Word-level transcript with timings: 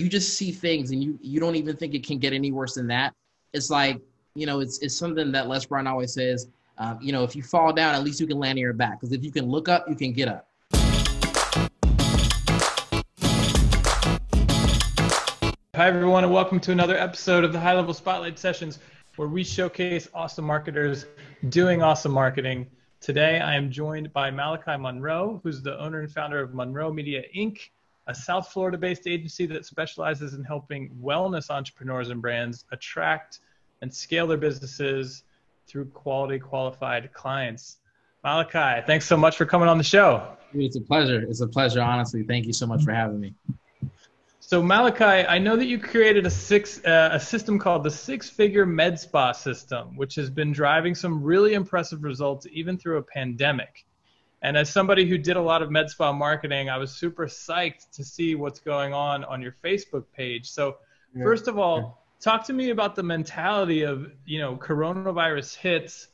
you 0.00 0.08
just 0.08 0.32
see 0.34 0.50
things 0.50 0.92
and 0.92 1.04
you 1.04 1.18
you 1.20 1.38
don't 1.38 1.56
even 1.56 1.76
think 1.76 1.94
it 1.94 2.06
can 2.06 2.18
get 2.18 2.32
any 2.32 2.50
worse 2.50 2.74
than 2.74 2.86
that. 2.86 3.12
It's 3.52 3.68
like 3.68 4.00
you 4.34 4.46
know, 4.46 4.60
it's 4.60 4.78
it's 4.78 4.96
something 4.96 5.30
that 5.32 5.46
Les 5.46 5.66
Brown 5.66 5.86
always 5.86 6.14
says. 6.14 6.48
Um, 6.78 6.98
you 7.02 7.12
know, 7.12 7.22
if 7.22 7.36
you 7.36 7.42
fall 7.42 7.74
down, 7.74 7.94
at 7.94 8.02
least 8.02 8.18
you 8.18 8.26
can 8.26 8.38
land 8.38 8.52
on 8.52 8.58
your 8.58 8.72
back. 8.72 8.98
Because 8.98 9.12
if 9.12 9.22
you 9.22 9.30
can 9.30 9.44
look 9.44 9.68
up, 9.68 9.86
you 9.90 9.94
can 9.94 10.14
get 10.14 10.28
up. 10.28 10.48
Hi, 15.74 15.86
everyone, 15.86 16.24
and 16.24 16.32
welcome 16.32 16.60
to 16.60 16.72
another 16.72 16.96
episode 16.96 17.44
of 17.44 17.52
the 17.52 17.60
High 17.60 17.74
Level 17.74 17.92
Spotlight 17.92 18.38
Sessions, 18.38 18.78
where 19.16 19.28
we 19.28 19.44
showcase 19.44 20.08
awesome 20.14 20.46
marketers 20.46 21.04
doing 21.50 21.82
awesome 21.82 22.12
marketing. 22.12 22.66
Today, 23.00 23.40
I 23.40 23.54
am 23.54 23.70
joined 23.70 24.14
by 24.14 24.30
Malachi 24.30 24.78
Monroe, 24.78 25.40
who's 25.42 25.60
the 25.60 25.78
owner 25.78 26.00
and 26.00 26.10
founder 26.10 26.40
of 26.40 26.54
Monroe 26.54 26.90
Media 26.90 27.22
Inc., 27.36 27.58
a 28.10 28.14
South 28.14 28.48
Florida 28.48 28.76
based 28.76 29.06
agency 29.06 29.46
that 29.46 29.64
specializes 29.64 30.34
in 30.34 30.42
helping 30.42 30.90
wellness 31.00 31.48
entrepreneurs 31.48 32.10
and 32.10 32.20
brands 32.20 32.64
attract 32.72 33.38
and 33.82 33.94
scale 33.94 34.26
their 34.26 34.36
businesses 34.36 35.22
through 35.68 35.86
quality 35.86 36.38
qualified 36.38 37.12
clients. 37.12 37.78
Malachi, 38.24 38.84
thanks 38.84 39.06
so 39.06 39.16
much 39.16 39.36
for 39.36 39.46
coming 39.46 39.68
on 39.68 39.78
the 39.78 39.84
show. 39.84 40.36
It's 40.52 40.74
a 40.74 40.80
pleasure. 40.80 41.22
It's 41.22 41.40
a 41.40 41.46
pleasure, 41.46 41.80
honestly. 41.80 42.24
Thank 42.24 42.46
you 42.46 42.52
so 42.52 42.66
much 42.66 42.82
for 42.82 42.92
having 42.92 43.20
me. 43.20 43.32
So 44.40 44.60
Malachi, 44.60 45.04
I 45.28 45.38
know 45.38 45.54
that 45.54 45.66
you 45.66 45.78
created 45.78 46.26
a 46.26 46.30
six 46.30 46.84
uh, 46.84 47.10
a 47.12 47.20
system 47.20 47.60
called 47.60 47.84
the 47.84 47.90
Six 47.90 48.28
Figure 48.28 48.66
Med 48.66 48.98
Spa 48.98 49.30
system, 49.30 49.96
which 49.96 50.16
has 50.16 50.28
been 50.28 50.50
driving 50.50 50.96
some 50.96 51.22
really 51.22 51.54
impressive 51.54 52.02
results 52.02 52.48
even 52.50 52.76
through 52.76 52.98
a 52.98 53.02
pandemic. 53.02 53.86
And 54.42 54.56
as 54.56 54.70
somebody 54.70 55.06
who 55.06 55.18
did 55.18 55.36
a 55.36 55.40
lot 55.40 55.60
of 55.60 55.70
med 55.70 55.90
spa 55.90 56.12
marketing, 56.12 56.70
I 56.70 56.78
was 56.78 56.90
super 56.90 57.26
psyched 57.26 57.90
to 57.92 58.04
see 58.04 58.34
what's 58.34 58.58
going 58.58 58.94
on 58.94 59.24
on 59.24 59.42
your 59.42 59.54
Facebook 59.62 60.04
page. 60.14 60.50
So 60.50 60.78
yeah. 61.14 61.24
first 61.24 61.46
of 61.46 61.58
all, 61.58 62.02
talk 62.20 62.44
to 62.46 62.52
me 62.52 62.70
about 62.70 62.96
the 62.96 63.02
mentality 63.02 63.82
of 63.82 64.10
you 64.24 64.38
know 64.38 64.56
coronavirus 64.56 65.56
hits. 65.56 66.08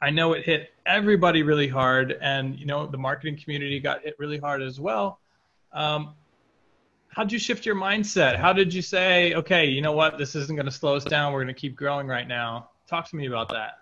I 0.00 0.10
know 0.10 0.32
it 0.32 0.44
hit 0.44 0.70
everybody 0.86 1.42
really 1.42 1.68
hard 1.68 2.16
and 2.20 2.58
you 2.58 2.66
know 2.66 2.86
the 2.86 2.98
marketing 2.98 3.38
community 3.42 3.80
got 3.80 4.02
hit 4.02 4.14
really 4.18 4.38
hard 4.38 4.62
as 4.62 4.80
well. 4.80 5.20
Um, 5.72 6.14
how 7.08 7.22
did 7.22 7.32
you 7.32 7.38
shift 7.38 7.66
your 7.66 7.76
mindset? 7.76 8.36
How 8.36 8.52
did 8.52 8.72
you 8.72 8.82
say 8.82 9.34
okay 9.34 9.66
you 9.66 9.82
know 9.82 9.92
what? 9.92 10.16
This 10.16 10.34
isn't 10.34 10.56
going 10.56 10.66
to 10.66 10.72
slow 10.72 10.96
us 10.96 11.04
down. 11.04 11.34
We're 11.34 11.42
going 11.42 11.54
to 11.54 11.60
keep 11.60 11.76
growing 11.76 12.06
right 12.06 12.26
now. 12.26 12.70
Talk 12.86 13.10
to 13.10 13.16
me 13.16 13.26
about 13.26 13.50
that 13.50 13.80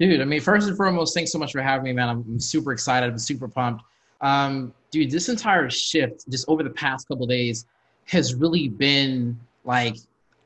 dude 0.00 0.20
i 0.20 0.24
mean 0.24 0.40
first 0.40 0.66
and 0.66 0.76
foremost 0.76 1.14
thanks 1.14 1.30
so 1.30 1.38
much 1.38 1.52
for 1.52 1.62
having 1.62 1.84
me 1.84 1.92
man 1.92 2.08
i'm 2.08 2.40
super 2.40 2.72
excited 2.72 3.08
i'm 3.08 3.18
super 3.18 3.46
pumped 3.46 3.84
um, 4.22 4.74
dude 4.90 5.10
this 5.10 5.28
entire 5.28 5.70
shift 5.70 6.28
just 6.28 6.46
over 6.48 6.62
the 6.62 6.70
past 6.70 7.08
couple 7.08 7.26
days 7.26 7.66
has 8.10 8.34
really 8.34 8.68
been 8.68 9.38
like 9.64 9.96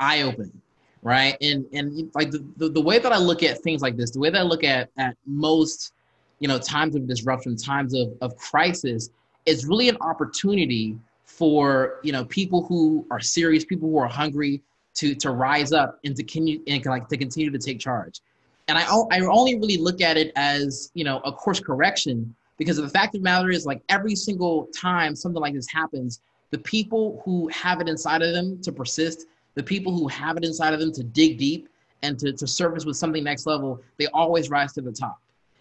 eye 0.00 0.22
opening, 0.22 0.60
right? 1.02 1.36
And 1.40 1.66
and 1.72 2.10
like 2.14 2.30
the, 2.30 2.44
the, 2.56 2.68
the 2.68 2.80
way 2.80 2.98
that 2.98 3.12
I 3.12 3.18
look 3.18 3.42
at 3.42 3.58
things 3.60 3.82
like 3.82 3.96
this, 3.96 4.10
the 4.10 4.20
way 4.20 4.30
that 4.30 4.38
I 4.38 4.44
look 4.44 4.64
at 4.64 4.90
at 4.98 5.16
most, 5.26 5.92
you 6.40 6.48
know, 6.48 6.58
times 6.58 6.94
of 6.94 7.06
disruption, 7.06 7.56
times 7.56 7.94
of, 7.94 8.12
of 8.20 8.36
crisis, 8.36 9.10
is 9.46 9.66
really 9.66 9.88
an 9.88 9.96
opportunity 10.00 10.98
for 11.24 12.00
you 12.02 12.12
know 12.12 12.24
people 12.26 12.64
who 12.64 13.06
are 13.10 13.20
serious, 13.20 13.64
people 13.64 13.88
who 13.88 13.98
are 13.98 14.08
hungry 14.08 14.62
to 14.94 15.14
to 15.16 15.30
rise 15.30 15.72
up 15.72 15.98
and 16.04 16.14
to 16.16 16.22
continue 16.22 16.60
and 16.66 16.84
like 16.86 17.08
to 17.08 17.16
continue 17.16 17.50
to 17.50 17.58
take 17.58 17.80
charge. 17.80 18.20
And 18.68 18.78
I 18.78 18.84
I 18.84 19.20
only 19.20 19.56
really 19.56 19.76
look 19.76 20.00
at 20.00 20.16
it 20.16 20.32
as 20.36 20.90
you 20.94 21.04
know 21.04 21.20
a 21.24 21.32
course 21.32 21.60
correction 21.60 22.34
because 22.58 22.76
the 22.76 22.88
fact 22.88 23.14
of 23.14 23.20
the 23.20 23.24
matter 23.24 23.50
is 23.50 23.66
like 23.66 23.82
every 23.88 24.14
single 24.14 24.68
time 24.74 25.16
something 25.16 25.40
like 25.40 25.54
this 25.54 25.68
happens, 25.68 26.20
the 26.50 26.58
people 26.58 27.20
who 27.24 27.48
have 27.48 27.80
it 27.80 27.88
inside 27.88 28.22
of 28.22 28.32
them 28.32 28.60
to 28.62 28.72
persist 28.72 29.26
the 29.54 29.62
people 29.62 29.96
who 29.96 30.08
have 30.08 30.36
it 30.36 30.44
inside 30.44 30.74
of 30.74 30.80
them 30.80 30.92
to 30.92 31.02
dig 31.02 31.38
deep 31.38 31.68
and 32.02 32.18
to, 32.18 32.32
to 32.32 32.46
service 32.46 32.84
with 32.84 32.96
something 32.96 33.24
next 33.24 33.46
level, 33.46 33.80
they 33.98 34.06
always 34.08 34.50
rise 34.50 34.72
to 34.74 34.80
the 34.80 34.92
top. 34.92 35.20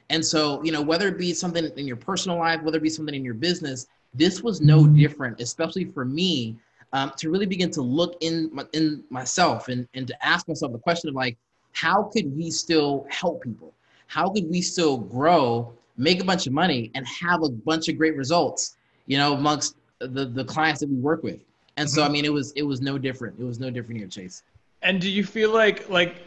And 0.09 0.23
so, 0.23 0.61
you 0.63 0.71
know, 0.71 0.81
whether 0.81 1.07
it 1.07 1.17
be 1.17 1.33
something 1.33 1.65
in 1.77 1.87
your 1.87 1.95
personal 1.95 2.37
life, 2.37 2.61
whether 2.61 2.77
it 2.77 2.83
be 2.83 2.89
something 2.89 3.15
in 3.15 3.23
your 3.23 3.33
business, 3.33 3.87
this 4.13 4.41
was 4.41 4.61
no 4.61 4.85
different, 4.85 5.39
especially 5.39 5.85
for 5.85 6.05
me, 6.05 6.57
um, 6.91 7.11
to 7.17 7.31
really 7.31 7.45
begin 7.45 7.71
to 7.71 7.81
look 7.81 8.17
in 8.21 8.49
my, 8.53 8.65
in 8.73 9.03
myself 9.09 9.69
and, 9.69 9.87
and 9.93 10.05
to 10.07 10.25
ask 10.25 10.47
myself 10.47 10.71
the 10.71 10.77
question 10.77 11.09
of 11.09 11.15
like, 11.15 11.37
how 11.73 12.03
could 12.03 12.35
we 12.35 12.49
still 12.49 13.05
help 13.09 13.43
people? 13.43 13.73
How 14.07 14.29
could 14.29 14.49
we 14.49 14.61
still 14.61 14.97
grow, 14.97 15.73
make 15.97 16.21
a 16.21 16.23
bunch 16.23 16.47
of 16.47 16.53
money, 16.53 16.91
and 16.95 17.05
have 17.07 17.43
a 17.43 17.49
bunch 17.49 17.89
of 17.89 17.97
great 17.97 18.15
results, 18.15 18.77
you 19.07 19.17
know, 19.17 19.33
amongst 19.33 19.75
the, 19.99 20.25
the 20.25 20.45
clients 20.45 20.79
that 20.79 20.89
we 20.89 20.95
work 20.95 21.23
with? 21.23 21.39
And 21.77 21.89
so, 21.89 22.01
I 22.01 22.05
mm-hmm. 22.05 22.13
mean, 22.13 22.25
it 22.25 22.33
was 22.33 22.51
it 22.53 22.63
was 22.63 22.81
no 22.81 22.97
different. 22.97 23.39
It 23.39 23.43
was 23.43 23.59
no 23.59 23.69
different 23.69 23.99
here, 23.99 24.07
Chase. 24.07 24.43
And 24.83 25.01
do 25.01 25.09
you 25.09 25.23
feel 25.23 25.51
like 25.51 25.89
like 25.89 26.17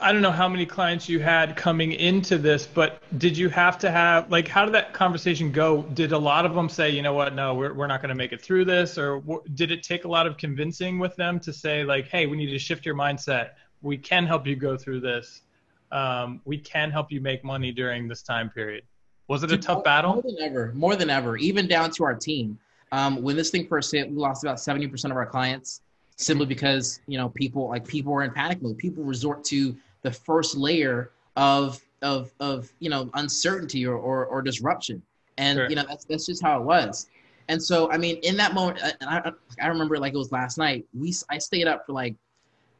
I 0.00 0.12
don't 0.12 0.22
know 0.22 0.30
how 0.30 0.48
many 0.48 0.64
clients 0.64 1.08
you 1.08 1.20
had 1.20 1.56
coming 1.56 1.92
into 1.92 2.38
this, 2.38 2.66
but 2.66 3.02
did 3.18 3.36
you 3.36 3.50
have 3.50 3.76
to 3.78 3.90
have 3.90 4.30
like 4.30 4.48
how 4.48 4.64
did 4.64 4.72
that 4.72 4.94
conversation 4.94 5.52
go? 5.52 5.82
Did 5.82 6.12
a 6.12 6.18
lot 6.18 6.46
of 6.46 6.54
them 6.54 6.70
say, 6.70 6.88
you 6.88 7.02
know 7.02 7.12
what, 7.12 7.34
no, 7.34 7.54
we're 7.54 7.74
we're 7.74 7.86
not 7.86 8.00
going 8.00 8.08
to 8.08 8.14
make 8.14 8.32
it 8.32 8.40
through 8.40 8.64
this, 8.64 8.96
or 8.96 9.22
did 9.54 9.70
it 9.70 9.82
take 9.82 10.04
a 10.04 10.08
lot 10.08 10.26
of 10.26 10.38
convincing 10.38 10.98
with 10.98 11.14
them 11.16 11.38
to 11.40 11.52
say 11.52 11.84
like, 11.84 12.08
hey, 12.08 12.26
we 12.26 12.38
need 12.38 12.50
to 12.50 12.58
shift 12.58 12.86
your 12.86 12.94
mindset. 12.94 13.50
We 13.82 13.96
can 13.96 14.26
help 14.26 14.46
you 14.46 14.56
go 14.56 14.76
through 14.76 15.00
this. 15.00 15.42
Um, 15.92 16.40
we 16.44 16.58
can 16.58 16.90
help 16.90 17.10
you 17.10 17.20
make 17.20 17.44
money 17.44 17.72
during 17.72 18.08
this 18.08 18.22
time 18.22 18.50
period. 18.50 18.84
Was 19.28 19.42
it 19.42 19.52
a 19.52 19.58
tough 19.58 19.84
battle? 19.84 20.14
More 20.14 20.22
than 20.22 20.42
ever, 20.42 20.72
more 20.74 20.96
than 20.96 21.10
ever, 21.10 21.36
even 21.36 21.68
down 21.68 21.90
to 21.92 22.04
our 22.04 22.14
team. 22.14 22.58
Um, 22.92 23.22
when 23.22 23.36
this 23.36 23.50
thing 23.50 23.68
first 23.68 23.92
hit, 23.92 24.10
we 24.10 24.16
lost 24.16 24.42
about 24.42 24.56
70% 24.56 25.04
of 25.04 25.16
our 25.16 25.26
clients 25.26 25.82
simply 26.16 26.46
because, 26.46 27.00
you 27.06 27.16
know, 27.16 27.28
people 27.28 27.68
like 27.68 27.86
people 27.86 28.12
were 28.12 28.24
in 28.24 28.32
panic 28.32 28.60
mode. 28.60 28.76
People 28.78 29.04
resort 29.04 29.44
to 29.44 29.76
the 30.02 30.10
first 30.10 30.56
layer 30.56 31.12
of, 31.36 31.80
of, 32.02 32.32
of, 32.40 32.70
you 32.80 32.90
know, 32.90 33.08
uncertainty 33.14 33.86
or, 33.86 33.94
or, 33.96 34.26
or 34.26 34.42
disruption. 34.42 35.00
And, 35.38 35.58
sure. 35.58 35.68
you 35.70 35.76
know, 35.76 35.84
that's, 35.88 36.04
that's 36.04 36.26
just 36.26 36.42
how 36.42 36.58
it 36.58 36.64
was. 36.64 37.06
And 37.48 37.62
so, 37.62 37.90
I 37.90 37.96
mean, 37.96 38.16
in 38.18 38.36
that 38.36 38.54
moment, 38.54 38.82
uh, 38.82 38.92
I, 39.00 39.32
I 39.60 39.68
remember 39.68 39.98
like 39.98 40.12
it 40.12 40.18
was 40.18 40.32
last 40.32 40.58
night, 40.58 40.86
we, 40.92 41.14
I 41.28 41.38
stayed 41.38 41.66
up 41.66 41.86
for 41.86 41.92
like 41.92 42.16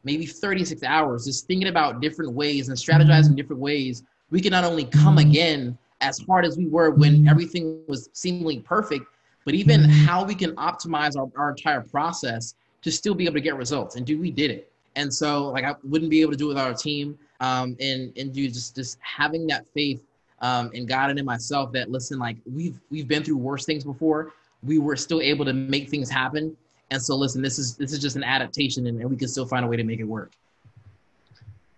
maybe 0.03 0.25
36 0.25 0.83
hours 0.83 1.25
just 1.25 1.47
thinking 1.47 1.67
about 1.67 2.01
different 2.01 2.33
ways 2.33 2.69
and 2.69 2.77
strategizing 2.77 3.35
different 3.35 3.61
ways 3.61 4.03
we 4.29 4.41
can 4.41 4.51
not 4.51 4.63
only 4.63 4.85
come 4.85 5.17
again 5.17 5.77
as 6.01 6.19
hard 6.19 6.45
as 6.45 6.57
we 6.57 6.67
were 6.67 6.91
when 6.91 7.27
everything 7.27 7.81
was 7.87 8.09
seemingly 8.13 8.59
perfect 8.59 9.05
but 9.45 9.53
even 9.53 9.81
mm-hmm. 9.81 9.91
how 10.05 10.23
we 10.23 10.35
can 10.35 10.55
optimize 10.55 11.17
our, 11.17 11.29
our 11.35 11.51
entire 11.51 11.81
process 11.81 12.55
to 12.81 12.91
still 12.91 13.13
be 13.13 13.25
able 13.25 13.35
to 13.35 13.41
get 13.41 13.55
results. 13.55 13.95
And 13.95 14.05
do 14.05 14.19
we 14.19 14.31
did 14.31 14.51
it. 14.51 14.71
And 14.95 15.13
so 15.13 15.47
like 15.49 15.63
I 15.63 15.75
wouldn't 15.83 16.11
be 16.11 16.21
able 16.21 16.31
to 16.31 16.37
do 16.37 16.45
it 16.45 16.49
with 16.49 16.57
our 16.57 16.73
team. 16.73 17.17
Um, 17.39 17.75
and 17.79 18.15
and 18.17 18.31
do 18.31 18.47
just 18.47 18.75
just 18.75 18.99
having 19.01 19.47
that 19.47 19.65
faith 19.73 20.03
um, 20.41 20.69
in 20.73 20.85
God 20.85 21.09
and 21.09 21.17
in 21.17 21.25
myself 21.25 21.71
that 21.71 21.89
listen, 21.89 22.19
like 22.19 22.37
we've 22.45 22.79
we've 22.91 23.07
been 23.07 23.23
through 23.23 23.37
worse 23.37 23.65
things 23.65 23.83
before. 23.83 24.33
We 24.63 24.77
were 24.77 24.95
still 24.95 25.21
able 25.21 25.45
to 25.45 25.53
make 25.53 25.89
things 25.89 26.07
happen. 26.07 26.55
And 26.91 27.01
so 27.01 27.15
listen, 27.15 27.41
this 27.41 27.57
is 27.57 27.75
this 27.75 27.91
is 27.93 27.99
just 27.99 28.15
an 28.15 28.23
adaptation 28.23 28.85
and, 28.87 29.01
and 29.01 29.09
we 29.09 29.17
can 29.17 29.27
still 29.27 29.47
find 29.47 29.65
a 29.65 29.67
way 29.67 29.77
to 29.77 29.83
make 29.83 29.99
it 29.99 30.03
work. 30.03 30.31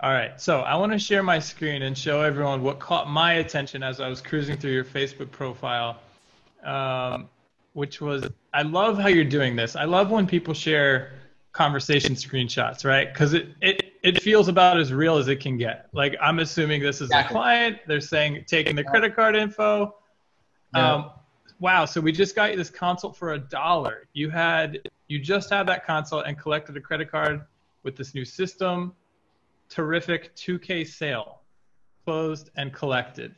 All 0.01 0.11
right, 0.11 0.39
so 0.41 0.61
I 0.61 0.75
want 0.75 0.91
to 0.91 0.99
share 0.99 1.23
my 1.23 1.39
screen 1.39 1.83
and 1.83 1.97
show 1.97 2.21
everyone 2.21 2.61
what 2.61 2.79
caught 2.79 3.09
my 3.09 3.35
attention 3.35 3.83
as 3.83 4.01
I 4.01 4.09
was 4.09 4.19
cruising 4.19 4.57
through 4.57 4.73
your 4.73 4.83
Facebook 4.83 5.31
profile. 5.31 5.97
Um, 6.65 7.29
which 7.73 8.01
was 8.01 8.27
I 8.53 8.61
love 8.61 8.97
how 8.97 9.07
you're 9.07 9.23
doing 9.23 9.55
this. 9.55 9.75
I 9.75 9.85
love 9.85 10.11
when 10.11 10.27
people 10.27 10.53
share 10.53 11.13
conversation 11.51 12.15
screenshots, 12.15 12.85
right? 12.85 13.11
Because 13.11 13.33
it, 13.33 13.49
it 13.61 13.93
it 14.03 14.21
feels 14.21 14.47
about 14.47 14.79
as 14.79 14.93
real 14.93 15.17
as 15.17 15.27
it 15.27 15.37
can 15.37 15.57
get. 15.57 15.87
Like 15.93 16.15
I'm 16.21 16.39
assuming 16.39 16.81
this 16.81 16.97
is 16.97 17.09
exactly. 17.09 17.35
a 17.35 17.39
client. 17.39 17.77
They're 17.87 18.01
saying 18.01 18.45
taking 18.47 18.75
the 18.75 18.83
credit 18.83 19.15
card 19.15 19.35
info. 19.35 19.95
Yeah. 20.75 20.93
Um, 20.93 21.11
wow. 21.59 21.85
So 21.85 22.01
we 22.01 22.11
just 22.11 22.35
got 22.35 22.51
you 22.51 22.57
this 22.57 22.69
consult 22.69 23.15
for 23.15 23.33
a 23.33 23.39
dollar. 23.39 24.07
You 24.13 24.29
had 24.29 24.89
you 25.13 25.19
just 25.19 25.51
had 25.51 25.67
that 25.67 25.85
consult 25.85 26.25
and 26.25 26.39
collected 26.39 26.75
a 26.75 26.81
credit 26.81 27.11
card 27.11 27.41
with 27.83 27.95
this 27.95 28.15
new 28.15 28.25
system. 28.25 28.93
Terrific 29.69 30.35
2K 30.35 30.87
sale, 30.87 31.41
closed 32.03 32.49
and 32.57 32.73
collected. 32.73 33.35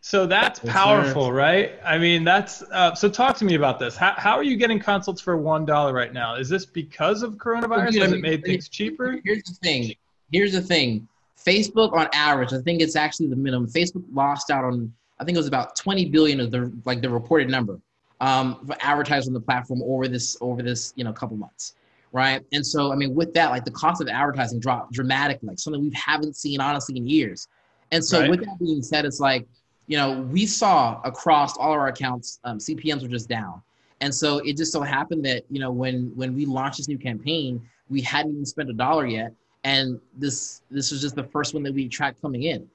So 0.00 0.24
that's 0.24 0.60
yes, 0.64 0.72
powerful, 0.72 1.26
sir. 1.26 1.32
right? 1.34 1.72
I 1.84 1.98
mean, 1.98 2.24
that's 2.24 2.62
uh, 2.62 2.94
so. 2.94 3.10
Talk 3.10 3.36
to 3.36 3.44
me 3.44 3.54
about 3.54 3.78
this. 3.78 3.96
How, 3.96 4.14
how 4.16 4.36
are 4.36 4.42
you 4.42 4.56
getting 4.56 4.78
consults 4.78 5.20
for 5.20 5.36
one 5.36 5.66
dollar 5.66 5.92
right 5.92 6.14
now? 6.14 6.36
Is 6.36 6.48
this 6.48 6.64
because 6.64 7.22
of 7.22 7.34
coronavirus? 7.34 8.00
Has 8.00 8.12
it 8.12 8.22
made 8.22 8.42
things 8.42 8.70
cheaper? 8.70 9.20
Here's 9.22 9.42
the 9.42 9.54
thing. 9.56 9.94
Here's 10.32 10.52
the 10.54 10.62
thing. 10.62 11.06
Facebook, 11.36 11.92
on 11.92 12.08
average, 12.14 12.54
I 12.54 12.62
think 12.62 12.80
it's 12.80 12.96
actually 12.96 13.28
the 13.28 13.36
minimum. 13.36 13.68
Facebook 13.68 14.04
lost 14.10 14.50
out 14.50 14.64
on, 14.64 14.90
I 15.18 15.24
think 15.24 15.36
it 15.36 15.38
was 15.38 15.46
about 15.46 15.76
20 15.76 16.06
billion 16.06 16.40
of 16.40 16.50
the 16.50 16.72
like 16.86 17.02
the 17.02 17.10
reported 17.10 17.50
number 17.50 17.78
um, 18.20 18.64
for 18.66 18.76
advertising 18.80 19.30
on 19.30 19.34
the 19.34 19.40
platform 19.40 19.82
over 19.82 20.08
this 20.08 20.36
over 20.40 20.62
this 20.62 20.92
you 20.96 21.04
know 21.04 21.12
couple 21.12 21.36
months, 21.36 21.74
right? 22.12 22.44
And 22.52 22.64
so, 22.64 22.92
I 22.92 22.96
mean, 22.96 23.14
with 23.14 23.32
that, 23.34 23.50
like 23.50 23.64
the 23.64 23.70
cost 23.70 24.00
of 24.00 24.08
advertising 24.08 24.60
dropped 24.60 24.92
dramatically, 24.92 25.48
like 25.48 25.58
something 25.58 25.82
we 25.82 25.92
haven't 25.94 26.36
seen 26.36 26.60
honestly 26.60 26.96
in 26.96 27.08
years. 27.08 27.48
And 27.92 28.04
so, 28.04 28.20
right. 28.20 28.30
with 28.30 28.40
that 28.40 28.58
being 28.58 28.82
said, 28.82 29.04
it's 29.04 29.20
like 29.20 29.46
you 29.90 29.96
know, 29.96 30.20
we 30.20 30.46
saw 30.46 31.00
across 31.02 31.56
all 31.56 31.72
our 31.72 31.88
accounts, 31.88 32.38
um, 32.44 32.58
CPMs 32.58 33.02
were 33.02 33.08
just 33.08 33.28
down. 33.28 33.60
And 34.00 34.14
so 34.14 34.38
it 34.38 34.56
just 34.56 34.72
so 34.72 34.82
happened 34.82 35.24
that 35.24 35.44
you 35.50 35.58
know 35.58 35.70
when 35.70 36.12
when 36.14 36.34
we 36.34 36.46
launched 36.46 36.78
this 36.78 36.88
new 36.88 36.96
campaign, 36.96 37.60
we 37.88 38.00
hadn't 38.00 38.32
even 38.32 38.46
spent 38.46 38.70
a 38.70 38.72
dollar 38.72 39.06
yet, 39.06 39.32
and 39.64 40.00
this 40.16 40.62
this 40.70 40.90
was 40.90 41.00
just 41.00 41.16
the 41.16 41.24
first 41.24 41.54
one 41.54 41.62
that 41.64 41.74
we 41.74 41.88
tracked 41.88 42.22
coming 42.22 42.44
in. 42.44 42.68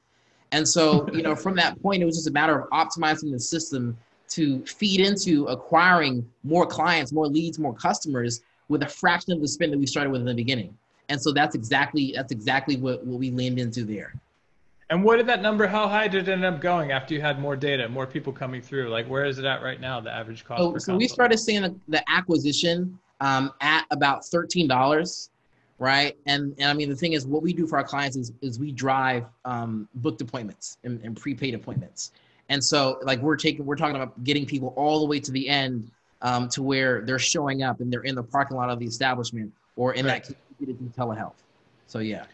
And 0.52 0.68
so 0.68 1.10
you 1.14 1.24
know 1.24 1.36
from 1.36 1.56
that 1.56 1.82
point, 1.82 2.04
it 2.04 2.06
was 2.06 2.16
just 2.16 2.28
a 2.28 2.32
matter 2.32 2.60
of 2.60 2.70
optimizing 2.70 3.32
the 3.32 3.40
system 3.40 3.98
to 4.30 4.66
feed 4.66 5.00
into 5.02 5.46
acquiring 5.46 6.28
more 6.44 6.66
clients, 6.66 7.12
more 7.12 7.28
leads, 7.28 7.60
more 7.60 7.74
customers 7.74 8.42
with 8.68 8.84
a 8.84 8.88
fraction 8.88 9.34
of 9.34 9.42
the 9.42 9.48
spend 9.48 9.72
that 9.74 9.78
we 9.78 9.86
started 9.86 10.10
with 10.10 10.22
in 10.22 10.28
the 10.28 10.34
beginning. 10.34 10.76
And 11.10 11.22
so 11.22 11.32
that's 11.32 11.56
exactly 11.56 12.14
that's 12.16 12.32
exactly 12.32 12.78
what, 12.78 13.06
what 13.06 13.20
we 13.20 13.30
leaned 13.30 13.60
into 13.60 13.84
there. 13.84 14.14
And 14.90 15.04
what 15.04 15.18
did 15.18 15.28
that 15.28 15.42
number? 15.42 15.66
How 15.68 15.88
high 15.88 16.08
did 16.08 16.28
it 16.28 16.32
end 16.32 16.46
up 16.46 16.62
going 16.62 16.92
after 16.92 17.14
you 17.14 17.22
had 17.22 17.40
more 17.40 17.56
data, 17.56 17.90
more 17.90 18.06
people 18.06 18.32
coming 18.32 18.62
through? 18.62 18.90
Like, 18.90 19.08
where 19.08 19.26
is 19.26 19.40
it 19.40 19.46
at 19.46 19.64
right 19.64 19.80
now? 19.80 20.00
The 20.00 20.12
average 20.12 20.46
cost. 20.46 20.60
So, 20.60 20.78
so 20.78 20.96
we 20.96 21.08
started 21.08 21.40
seeing 21.40 21.64
the, 21.64 21.76
the 21.88 22.04
acquisition 22.10 23.00
um, 23.20 23.52
at 23.62 23.86
about 23.92 24.26
thirteen 24.26 24.68
dollars, 24.68 25.32
right? 25.80 26.16
And 26.28 26.54
and 26.60 26.70
I 26.70 26.74
mean 26.74 26.90
the 26.90 26.96
thing 26.96 27.14
is, 27.14 27.26
what 27.26 27.42
we 27.42 27.54
do 27.54 27.66
for 27.66 27.78
our 27.78 27.84
clients 27.84 28.16
is 28.16 28.32
is 28.42 28.60
we 28.60 28.72
drive 28.72 29.26
um, 29.44 29.88
booked 29.96 30.22
appointments 30.22 30.78
and, 30.84 31.02
and 31.04 31.16
prepaid 31.16 31.56
appointments. 31.56 32.12
And 32.50 32.64
so 32.64 33.00
like 33.04 33.20
we're 33.20 33.38
taking 33.38 33.66
we're 33.66 33.76
talking 33.76 33.96
about 33.96 34.24
getting 34.24 34.46
people 34.46 34.74
all 34.76 35.00
the 35.00 35.06
way 35.06 35.20
to 35.20 35.32
the 35.32 35.48
end 35.50 35.90
um, 36.22 36.50
to 36.50 36.62
where 36.62 37.02
they're 37.02 37.20
showing 37.20 37.64
up 37.64 37.80
and 37.80 37.92
they're 37.92 38.04
in 38.04 38.16
the 38.16 38.24
parking 38.24 38.58
lot 38.58 38.70
of 38.70 38.80
the 38.80 38.86
establishment 38.86 39.52
or 39.76 39.94
in 39.94 40.06
right. 40.06 40.24
that 40.24 40.36
community 40.58 40.92
telehealth. 40.98 41.34
So 41.88 42.00
yeah. 42.00 42.26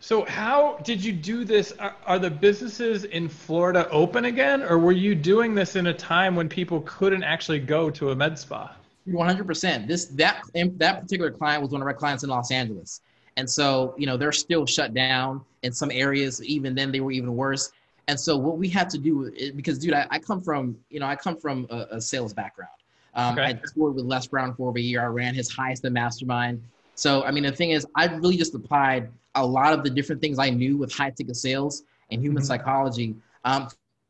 So 0.00 0.24
how 0.26 0.78
did 0.84 1.02
you 1.02 1.12
do 1.12 1.44
this? 1.44 1.72
Are, 1.78 1.94
are, 2.04 2.18
the 2.18 2.30
businesses 2.30 3.04
in 3.04 3.26
Florida 3.26 3.88
open 3.88 4.26
again, 4.26 4.62
or 4.62 4.78
were 4.78 4.92
you 4.92 5.14
doing 5.14 5.54
this 5.54 5.76
in 5.76 5.86
a 5.86 5.94
time 5.94 6.36
when 6.36 6.46
people 6.46 6.82
couldn't 6.82 7.22
actually 7.22 7.58
go 7.58 7.88
to 7.90 8.10
a 8.10 8.14
med 8.14 8.38
spa? 8.38 8.76
100%. 9.08 9.86
This 9.86 10.06
that 10.06 10.42
that 10.52 11.00
particular 11.00 11.30
client 11.30 11.62
was 11.62 11.70
one 11.70 11.80
of 11.80 11.86
our 11.86 11.94
clients 11.94 12.22
in 12.22 12.28
Los 12.28 12.50
Angeles, 12.50 13.00
and 13.38 13.48
so 13.48 13.94
you 13.96 14.06
know 14.06 14.16
they're 14.18 14.32
still 14.32 14.66
shut 14.66 14.92
down 14.92 15.42
in 15.62 15.72
some 15.72 15.90
areas. 15.90 16.42
Even 16.44 16.74
then, 16.74 16.92
they 16.92 17.00
were 17.00 17.12
even 17.12 17.34
worse. 17.34 17.72
And 18.08 18.18
so 18.18 18.36
what 18.36 18.58
we 18.58 18.68
had 18.68 18.90
to 18.90 18.98
do, 18.98 19.32
because 19.54 19.78
dude, 19.78 19.94
I, 19.94 20.06
I 20.10 20.18
come 20.18 20.40
from 20.40 20.76
you 20.90 21.00
know 21.00 21.06
I 21.06 21.16
come 21.16 21.36
from 21.36 21.66
a, 21.70 21.86
a 21.92 22.00
sales 22.00 22.32
background. 22.32 22.70
Um, 23.14 23.38
okay. 23.38 23.50
I 23.50 23.52
toured 23.74 23.94
with 23.94 24.04
Les 24.04 24.26
Brown 24.26 24.54
for 24.54 24.68
over 24.68 24.78
a 24.78 24.82
year. 24.82 25.02
I 25.02 25.06
ran 25.06 25.34
his 25.34 25.50
highest 25.50 25.84
in 25.84 25.92
mastermind. 25.92 26.62
So 26.94 27.24
I 27.24 27.30
mean, 27.30 27.44
the 27.44 27.52
thing 27.52 27.70
is, 27.70 27.86
I 27.96 28.06
really 28.06 28.36
just 28.36 28.54
applied 28.54 29.08
a 29.34 29.46
lot 29.46 29.72
of 29.72 29.82
the 29.84 29.90
different 29.90 30.20
things 30.20 30.38
I 30.38 30.50
knew 30.50 30.76
with 30.76 30.92
high 30.92 31.10
ticket 31.10 31.36
sales 31.36 31.82
and 32.10 32.20
human 32.20 32.42
mm-hmm. 32.42 32.46
psychology 32.46 33.14
um, 33.44 33.68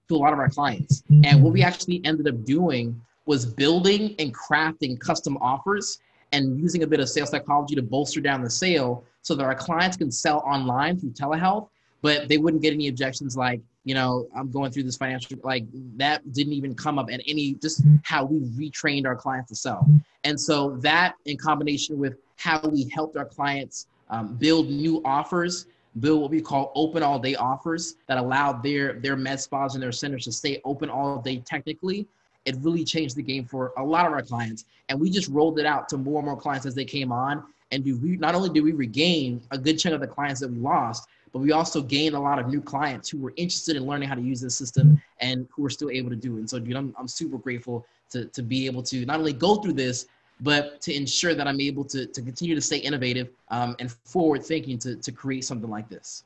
to 0.09 0.17
a 0.17 0.19
lot 0.19 0.33
of 0.33 0.39
our 0.39 0.49
clients. 0.49 1.03
And 1.25 1.43
what 1.43 1.53
we 1.53 1.63
actually 1.63 2.03
ended 2.05 2.29
up 2.29 2.45
doing 2.45 3.01
was 3.27 3.47
building 3.47 4.15
and 4.19 4.35
crafting 4.35 4.99
custom 5.01 5.39
offers 5.39 5.99
and 6.33 6.61
using 6.61 6.83
a 6.83 6.87
bit 6.87 7.01
of 7.01 7.09
sales 7.09 7.31
psychology 7.31 7.75
to 7.75 7.83
bolster 7.83 8.21
down 8.21 8.43
the 8.43 8.51
sale 8.51 9.05
so 9.23 9.35
that 9.35 9.45
our 9.45 9.55
clients 9.55 9.97
can 9.97 10.11
sell 10.11 10.39
online 10.41 10.99
through 10.99 11.11
telehealth, 11.11 11.69
but 12.05 12.29
they 12.29 12.37
wouldn't 12.37 12.63
get 12.63 12.75
any 12.75 12.89
objections 12.89 13.35
like, 13.35 13.63
you 13.85 13.95
know, 13.95 14.29
I'm 14.37 14.51
going 14.51 14.71
through 14.71 14.83
this 14.83 14.99
financial, 14.99 15.39
like 15.43 15.65
that 15.97 16.21
didn't 16.35 16.53
even 16.53 16.75
come 16.75 16.99
up 16.99 17.11
at 17.11 17.23
any, 17.27 17.55
just 17.55 17.83
how 18.03 18.27
we 18.27 18.41
retrained 18.41 19.07
our 19.07 19.17
clients 19.17 19.49
to 19.49 19.57
sell. 19.57 19.89
And 20.23 20.39
so 20.39 20.77
that 20.83 21.15
in 21.25 21.39
combination 21.39 21.99
with 21.99 22.19
how 22.37 22.61
we 22.69 22.91
helped 22.91 23.17
our 23.17 23.25
clients 23.25 23.87
um, 24.11 24.37
build 24.37 24.69
new 24.69 25.01
offers, 25.07 25.67
build 26.01 26.21
what 26.21 26.31
we 26.31 26.43
call 26.43 26.73
open 26.75 27.03
all 27.03 27.19
day 27.19 27.37
offers 27.37 27.95
that 28.07 28.19
allow 28.19 28.53
their 28.53 29.01
their 29.01 29.17
med 29.17 29.41
spas 29.41 29.73
and 29.73 29.83
their 29.83 29.93
centers 29.93 30.25
to 30.25 30.33
stay 30.33 30.61
open 30.67 30.91
all 30.91 31.23
day 31.23 31.39
technically. 31.39 32.07
It 32.45 32.57
really 32.61 32.85
changed 32.85 33.17
the 33.17 33.23
game 33.23 33.47
for 33.47 33.73
a 33.79 33.83
lot 33.83 34.05
of 34.05 34.13
our 34.13 34.21
clients, 34.21 34.67
and 34.91 35.01
we 35.01 35.09
just 35.09 35.29
rolled 35.31 35.59
it 35.59 35.65
out 35.65 35.89
to 35.89 35.97
more 35.97 36.19
and 36.19 36.27
more 36.27 36.37
clients 36.37 36.67
as 36.67 36.75
they 36.75 36.85
came 36.85 37.13
on. 37.13 37.43
And 37.73 37.83
do 37.83 37.97
we 37.97 38.19
not 38.19 38.35
only 38.35 38.51
did 38.51 38.63
we 38.63 38.73
regain 38.73 39.41
a 39.53 39.57
good 39.57 39.79
chunk 39.79 39.95
of 39.95 40.03
the 40.03 40.07
clients 40.07 40.41
that 40.41 40.51
we 40.51 40.59
lost, 40.59 41.09
but 41.35 41.41
we 41.41 41.51
also 41.51 41.83
gained 41.83 42.15
a 42.15 42.21
lot 42.21 42.39
of 42.39 42.47
new 42.47 42.61
clients 42.61 43.09
who 43.09 43.19
were 43.19 43.35
interested 43.37 43.75
in 43.75 43.85
learning 43.85 44.09
how 44.09 44.15
to 44.15 44.23
use 44.23 44.41
this 44.41 44.55
system 44.55 45.03
and 45.19 45.49
who 45.51 45.63
were 45.63 45.69
still 45.69 45.91
able 45.91 46.09
to 46.09 46.17
do 46.17 46.37
it. 46.37 46.39
And 46.39 46.49
so, 46.49 46.61
dude, 46.61 46.77
I'm, 46.77 46.95
I'm 46.97 47.09
super 47.09 47.39
grateful 47.39 47.85
to, 48.11 48.27
to 48.27 48.41
be 48.41 48.67
able 48.67 48.85
to 48.85 49.05
not 49.05 49.19
only 49.19 49.33
go 49.33 49.57
through 49.57 49.73
this, 49.73 50.07
but 50.41 50.81
to 50.83 50.95
ensure 50.95 51.35
that 51.35 51.49
I'm 51.49 51.61
able 51.61 51.85
to, 51.87 52.07
to 52.07 52.23
continue 52.23 52.55
to 52.55 52.61
stay 52.61 52.77
innovative 52.77 53.31
um, 53.49 53.75
and 53.81 53.91
forward 54.05 54.45
thinking 54.45 54.79
to, 54.79 54.95
to 54.95 55.11
create 55.11 55.45
something 55.45 55.69
like 55.69 55.89
this. 55.89 56.23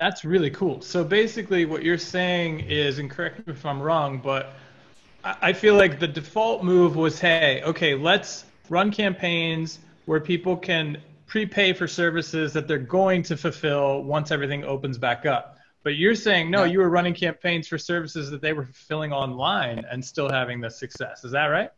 That's 0.00 0.24
really 0.24 0.50
cool. 0.50 0.80
So 0.80 1.04
basically, 1.04 1.64
what 1.64 1.84
you're 1.84 1.96
saying 1.96 2.60
is, 2.60 2.98
and 2.98 3.08
correct 3.08 3.46
me 3.46 3.52
if 3.52 3.64
I'm 3.64 3.80
wrong, 3.80 4.18
but 4.18 4.54
I 5.22 5.52
feel 5.52 5.76
like 5.76 6.00
the 6.00 6.08
default 6.08 6.64
move 6.64 6.96
was 6.96 7.20
hey, 7.20 7.62
okay, 7.62 7.94
let's 7.94 8.46
run 8.68 8.90
campaigns 8.90 9.78
where 10.06 10.18
people 10.18 10.56
can 10.56 10.98
prepay 11.30 11.72
for 11.72 11.86
services 11.86 12.52
that 12.52 12.66
they're 12.66 12.78
going 12.78 13.22
to 13.22 13.36
fulfill 13.36 14.02
once 14.02 14.32
everything 14.32 14.64
opens 14.64 14.98
back 14.98 15.24
up. 15.26 15.58
But 15.84 15.94
you're 15.94 16.16
saying 16.16 16.50
no, 16.50 16.64
you 16.64 16.80
were 16.80 16.90
running 16.90 17.14
campaigns 17.14 17.68
for 17.68 17.78
services 17.78 18.30
that 18.30 18.42
they 18.42 18.52
were 18.52 18.64
fulfilling 18.64 19.12
online 19.12 19.84
and 19.90 20.04
still 20.04 20.28
having 20.28 20.60
the 20.60 20.68
success. 20.68 21.24
Is 21.24 21.32
that 21.32 21.46
right? 21.46 21.70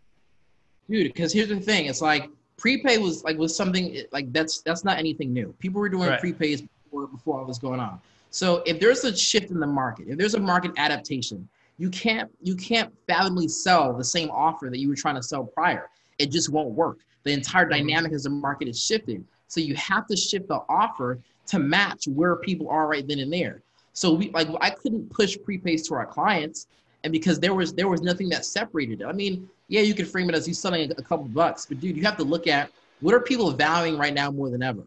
dude. 0.88 1.12
Because 1.12 1.32
here's 1.32 1.48
the 1.48 1.60
thing: 1.60 1.86
it's 1.86 2.00
like 2.00 2.28
prepay 2.56 2.98
was 2.98 3.22
like 3.24 3.36
was 3.36 3.54
something 3.54 4.02
like 4.10 4.32
that's 4.32 4.60
that's 4.62 4.84
not 4.84 4.98
anything 4.98 5.32
new. 5.32 5.54
People 5.58 5.80
were 5.80 5.88
doing 5.88 6.08
right. 6.08 6.20
prepays 6.20 6.66
before 6.84 7.06
before 7.06 7.38
all 7.38 7.44
this 7.44 7.58
going 7.58 7.80
on. 7.80 8.00
So 8.30 8.62
if 8.64 8.80
there's 8.80 9.04
a 9.04 9.14
shift 9.14 9.50
in 9.50 9.60
the 9.60 9.66
market, 9.66 10.08
if 10.08 10.18
there's 10.18 10.34
a 10.34 10.40
market 10.40 10.72
adaptation, 10.78 11.48
you 11.78 11.90
can't 11.90 12.30
you 12.40 12.56
can't 12.56 12.92
fathomably 13.06 13.48
sell 13.48 13.92
the 13.92 14.04
same 14.04 14.30
offer 14.30 14.70
that 14.70 14.78
you 14.78 14.88
were 14.88 14.96
trying 14.96 15.16
to 15.16 15.22
sell 15.22 15.44
prior. 15.44 15.88
It 16.18 16.30
just 16.30 16.50
won't 16.50 16.70
work. 16.70 16.98
The 17.24 17.32
entire 17.32 17.64
mm-hmm. 17.64 17.86
dynamic 17.86 18.12
as 18.12 18.24
the 18.24 18.30
market 18.30 18.68
is 18.68 18.82
shifting. 18.82 19.26
So 19.52 19.60
you 19.60 19.74
have 19.74 20.06
to 20.06 20.16
shift 20.16 20.48
the 20.48 20.62
offer 20.70 21.18
to 21.48 21.58
match 21.58 22.08
where 22.08 22.36
people 22.36 22.70
are 22.70 22.86
right 22.88 23.06
then 23.06 23.18
and 23.18 23.30
there. 23.30 23.60
So 23.92 24.14
we 24.14 24.30
like 24.30 24.48
I 24.62 24.70
couldn't 24.70 25.10
push 25.10 25.36
prepays 25.36 25.86
to 25.88 25.94
our 25.94 26.06
clients 26.06 26.68
and 27.04 27.12
because 27.12 27.38
there 27.38 27.52
was 27.52 27.74
there 27.74 27.88
was 27.88 28.00
nothing 28.00 28.30
that 28.30 28.46
separated 28.46 29.02
it. 29.02 29.04
I 29.04 29.12
mean, 29.12 29.50
yeah, 29.68 29.82
you 29.82 29.92
could 29.92 30.08
frame 30.08 30.30
it 30.30 30.34
as 30.34 30.46
he's 30.46 30.58
selling 30.58 30.90
a, 30.90 30.94
a 30.96 31.02
couple 31.02 31.26
bucks, 31.26 31.66
but 31.66 31.80
dude, 31.80 31.98
you 31.98 32.02
have 32.02 32.16
to 32.16 32.24
look 32.24 32.46
at 32.46 32.70
what 33.00 33.12
are 33.12 33.20
people 33.20 33.50
valuing 33.50 33.98
right 33.98 34.14
now 34.14 34.30
more 34.30 34.48
than 34.48 34.62
ever, 34.62 34.84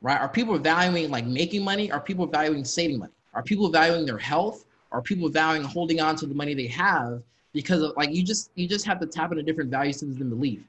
right? 0.00 0.20
Are 0.20 0.28
people 0.28 0.56
valuing 0.58 1.10
like 1.10 1.26
making 1.26 1.64
money? 1.64 1.90
Are 1.90 2.00
people 2.00 2.24
valuing 2.24 2.64
saving 2.64 3.00
money? 3.00 3.12
Are 3.32 3.42
people 3.42 3.68
valuing 3.68 4.06
their 4.06 4.18
health? 4.18 4.64
Are 4.92 5.02
people 5.02 5.28
valuing 5.28 5.66
holding 5.66 6.00
on 6.00 6.14
to 6.16 6.26
the 6.26 6.36
money 6.36 6.54
they 6.54 6.68
have? 6.68 7.20
Because 7.52 7.82
of, 7.82 7.96
like 7.96 8.14
you 8.14 8.22
just 8.22 8.52
you 8.54 8.68
just 8.68 8.86
have 8.86 9.00
to 9.00 9.06
tap 9.06 9.32
into 9.32 9.42
different 9.42 9.72
value 9.72 9.92
systems 9.92 10.18
than 10.18 10.28
belief. 10.28 10.62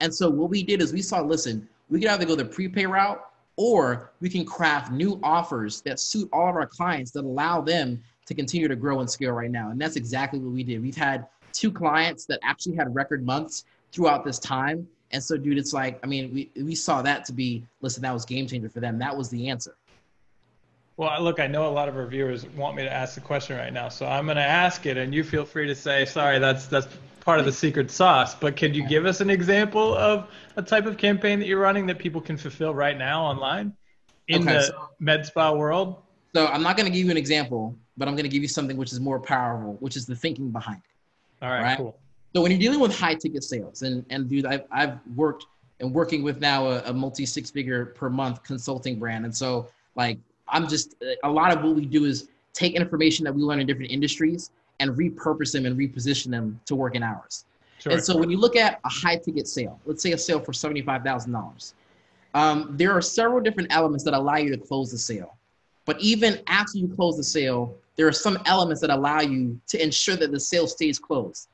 And 0.00 0.14
so 0.14 0.28
what 0.28 0.50
we 0.50 0.62
did 0.62 0.82
is 0.82 0.92
we 0.92 1.00
saw, 1.00 1.22
listen, 1.22 1.66
we 1.90 2.00
could 2.00 2.08
either 2.08 2.24
go 2.24 2.34
the 2.34 2.44
prepay 2.44 2.86
route 2.86 3.20
or 3.56 4.12
we 4.20 4.28
can 4.28 4.44
craft 4.44 4.92
new 4.92 5.20
offers 5.22 5.82
that 5.82 6.00
suit 6.00 6.28
all 6.32 6.48
of 6.48 6.54
our 6.54 6.66
clients 6.66 7.10
that 7.10 7.24
allow 7.24 7.60
them 7.60 8.02
to 8.26 8.34
continue 8.34 8.68
to 8.68 8.76
grow 8.76 9.00
and 9.00 9.10
scale 9.10 9.32
right 9.32 9.50
now. 9.50 9.70
And 9.70 9.80
that's 9.80 9.96
exactly 9.96 10.38
what 10.38 10.52
we 10.52 10.62
did. 10.62 10.80
We've 10.80 10.96
had 10.96 11.26
two 11.52 11.72
clients 11.72 12.24
that 12.26 12.38
actually 12.42 12.76
had 12.76 12.94
record 12.94 13.26
months 13.26 13.64
throughout 13.92 14.24
this 14.24 14.38
time. 14.38 14.86
And 15.10 15.22
so, 15.22 15.36
dude, 15.36 15.58
it's 15.58 15.72
like, 15.72 15.98
I 16.04 16.06
mean, 16.06 16.32
we, 16.32 16.62
we 16.62 16.74
saw 16.76 17.02
that 17.02 17.24
to 17.24 17.32
be, 17.32 17.64
listen, 17.80 18.02
that 18.02 18.14
was 18.14 18.24
game 18.24 18.46
changer 18.46 18.68
for 18.68 18.78
them. 18.78 18.98
That 18.98 19.16
was 19.16 19.28
the 19.28 19.48
answer. 19.48 19.74
Well, 20.96 21.20
look, 21.22 21.40
I 21.40 21.46
know 21.46 21.66
a 21.66 21.72
lot 21.72 21.88
of 21.88 21.96
our 21.96 22.06
viewers 22.06 22.46
want 22.50 22.76
me 22.76 22.82
to 22.84 22.92
ask 22.92 23.14
the 23.14 23.20
question 23.20 23.56
right 23.56 23.72
now, 23.72 23.88
so 23.88 24.06
I'm 24.06 24.26
going 24.26 24.36
to 24.36 24.42
ask 24.42 24.86
it, 24.86 24.96
and 24.96 25.14
you 25.14 25.24
feel 25.24 25.46
free 25.46 25.66
to 25.66 25.74
say, 25.74 26.04
sorry, 26.04 26.38
that's 26.38 26.66
that's 26.66 26.86
part 27.20 27.38
of 27.38 27.46
the 27.46 27.52
secret 27.52 27.90
sauce. 27.90 28.34
But 28.34 28.56
could 28.56 28.74
you 28.74 28.86
give 28.86 29.06
us 29.06 29.20
an 29.20 29.30
example 29.30 29.94
of 29.94 30.28
a 30.56 30.62
type 30.62 30.86
of 30.86 30.96
campaign 30.96 31.38
that 31.38 31.46
you're 31.46 31.60
running 31.60 31.86
that 31.86 31.98
people 31.98 32.20
can 32.20 32.36
fulfill 32.36 32.74
right 32.74 32.96
now 32.96 33.22
online 33.22 33.74
in 34.28 34.42
okay, 34.42 34.54
the 34.54 34.62
so, 34.62 34.88
med 34.98 35.26
spa 35.26 35.52
world? 35.52 36.02
So 36.34 36.46
I'm 36.46 36.62
not 36.62 36.76
going 36.76 36.86
to 36.86 36.92
give 36.92 37.04
you 37.04 37.10
an 37.10 37.16
example, 37.16 37.76
but 37.96 38.08
I'm 38.08 38.14
going 38.14 38.24
to 38.24 38.30
give 38.30 38.42
you 38.42 38.48
something 38.48 38.76
which 38.76 38.92
is 38.92 39.00
more 39.00 39.20
powerful, 39.20 39.76
which 39.80 39.96
is 39.96 40.06
the 40.06 40.16
thinking 40.16 40.50
behind 40.50 40.78
it. 40.78 41.44
All 41.44 41.50
right, 41.50 41.62
right? 41.62 41.76
cool. 41.76 41.98
So 42.34 42.42
when 42.42 42.50
you're 42.50 42.60
dealing 42.60 42.80
with 42.80 42.96
high 42.96 43.14
ticket 43.14 43.42
sales, 43.42 43.82
and 43.82 44.04
and 44.10 44.28
dude, 44.28 44.46
I've 44.46 44.64
I've 44.70 44.98
worked 45.16 45.46
and 45.80 45.92
working 45.92 46.22
with 46.22 46.40
now 46.40 46.68
a, 46.68 46.82
a 46.86 46.92
multi 46.92 47.26
six 47.26 47.50
figure 47.50 47.86
per 47.86 48.08
month 48.08 48.42
consulting 48.42 48.98
brand, 48.98 49.24
and 49.24 49.36
so 49.36 49.68
like 49.96 50.18
I'm 50.48 50.68
just 50.68 50.94
a 51.24 51.30
lot 51.30 51.56
of 51.56 51.64
what 51.64 51.74
we 51.74 51.86
do 51.86 52.04
is 52.04 52.28
take 52.52 52.74
information 52.74 53.24
that 53.24 53.34
we 53.34 53.42
learn 53.42 53.60
in 53.60 53.66
different 53.66 53.90
industries 53.90 54.50
and 54.80 54.90
repurpose 54.96 55.52
them 55.52 55.64
and 55.66 55.78
reposition 55.78 56.30
them 56.30 56.58
to 56.66 56.74
work 56.74 56.96
in 56.96 57.02
ours. 57.02 57.44
Sure. 57.78 57.92
And 57.92 58.02
so 58.02 58.16
when 58.16 58.30
you 58.30 58.38
look 58.38 58.56
at 58.56 58.80
a 58.84 58.88
high 58.88 59.16
ticket 59.16 59.46
sale, 59.46 59.80
let's 59.86 60.02
say 60.02 60.12
a 60.12 60.18
sale 60.18 60.40
for 60.40 60.52
seventy 60.52 60.82
five 60.82 61.02
thousand 61.02 61.34
um, 61.34 61.42
dollars, 61.42 61.74
there 62.80 62.92
are 62.92 63.00
several 63.00 63.40
different 63.40 63.72
elements 63.72 64.04
that 64.04 64.14
allow 64.14 64.36
you 64.36 64.50
to 64.50 64.58
close 64.58 64.90
the 64.90 64.98
sale. 64.98 65.36
But 65.86 66.00
even 66.00 66.40
after 66.46 66.76
you 66.76 66.88
close 66.88 67.16
the 67.16 67.24
sale, 67.24 67.74
there 67.96 68.06
are 68.06 68.12
some 68.12 68.38
elements 68.46 68.80
that 68.82 68.90
allow 68.90 69.20
you 69.20 69.60
to 69.68 69.82
ensure 69.82 70.16
that 70.16 70.30
the 70.30 70.40
sale 70.40 70.66
stays 70.66 70.98
closed. 70.98 71.48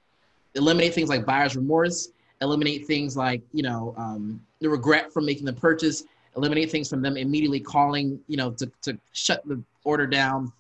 Eliminate 0.55 0.95
things 0.95 1.09
like 1.09 1.25
buyer's 1.25 1.55
remorse, 1.55 2.09
eliminate 2.41 2.87
things 2.87 3.17
like, 3.17 3.43
you 3.53 3.63
know, 3.63 3.95
um, 3.97 4.41
the 4.61 4.69
regret 4.69 5.13
from 5.13 5.25
making 5.25 5.47
the 5.47 5.53
purchase, 5.53 6.05
eliminate 6.37 6.71
things 6.71 6.89
from 6.89 7.03
them 7.03 7.17
immediately 7.17 7.61
calling, 7.61 8.21
you 8.27 8.37
know, 8.37 8.51
to, 8.51 8.71
to 8.83 8.99
shut 9.13 9.47
the 9.47 9.63
order 9.85 10.07
down. 10.07 10.53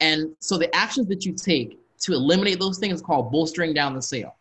And 0.00 0.34
so 0.40 0.56
the 0.56 0.74
actions 0.74 1.08
that 1.08 1.26
you 1.26 1.32
take 1.32 1.78
to 2.00 2.12
eliminate 2.12 2.58
those 2.58 2.78
things 2.78 2.94
is 2.94 3.02
called 3.02 3.30
bolstering 3.30 3.74
down 3.74 3.94
the 3.94 4.02
sale, 4.02 4.36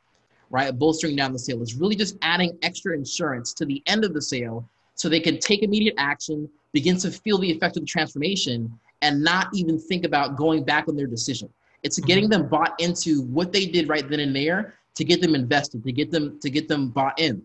right? 0.49 0.77
Bolstering 0.77 1.15
down 1.15 1.33
the 1.33 1.39
sale. 1.39 1.61
is 1.61 1.75
really 1.75 1.95
just 1.95 2.17
adding 2.21 2.57
extra 2.61 2.93
insurance 2.95 3.53
to 3.53 3.65
the 3.65 3.83
end 3.85 4.03
of 4.03 4.13
the 4.13 4.21
sale 4.21 4.67
so 4.95 5.07
they 5.07 5.19
can 5.19 5.39
take 5.39 5.63
immediate 5.63 5.95
action, 5.97 6.49
begin 6.73 6.97
to 6.97 7.11
feel 7.11 7.37
the 7.37 7.49
effect 7.49 7.77
of 7.77 7.83
the 7.83 7.87
transformation, 7.87 8.71
and 9.01 9.23
not 9.23 9.47
even 9.53 9.79
think 9.79 10.05
about 10.05 10.35
going 10.35 10.63
back 10.63 10.87
on 10.87 10.95
their 10.95 11.07
decision. 11.07 11.49
It's 11.83 11.99
getting 11.99 12.25
mm-hmm. 12.25 12.41
them 12.41 12.49
bought 12.49 12.79
into 12.79 13.21
what 13.23 13.53
they 13.53 13.65
did 13.65 13.87
right 13.87 14.07
then 14.07 14.19
and 14.19 14.35
there 14.35 14.75
to 14.95 15.05
get 15.05 15.21
them 15.21 15.35
invested, 15.35 15.83
to 15.83 15.91
get 15.91 16.11
them 16.11 16.39
to 16.41 16.49
get 16.49 16.67
them 16.67 16.89
bought 16.89 17.17
in. 17.19 17.41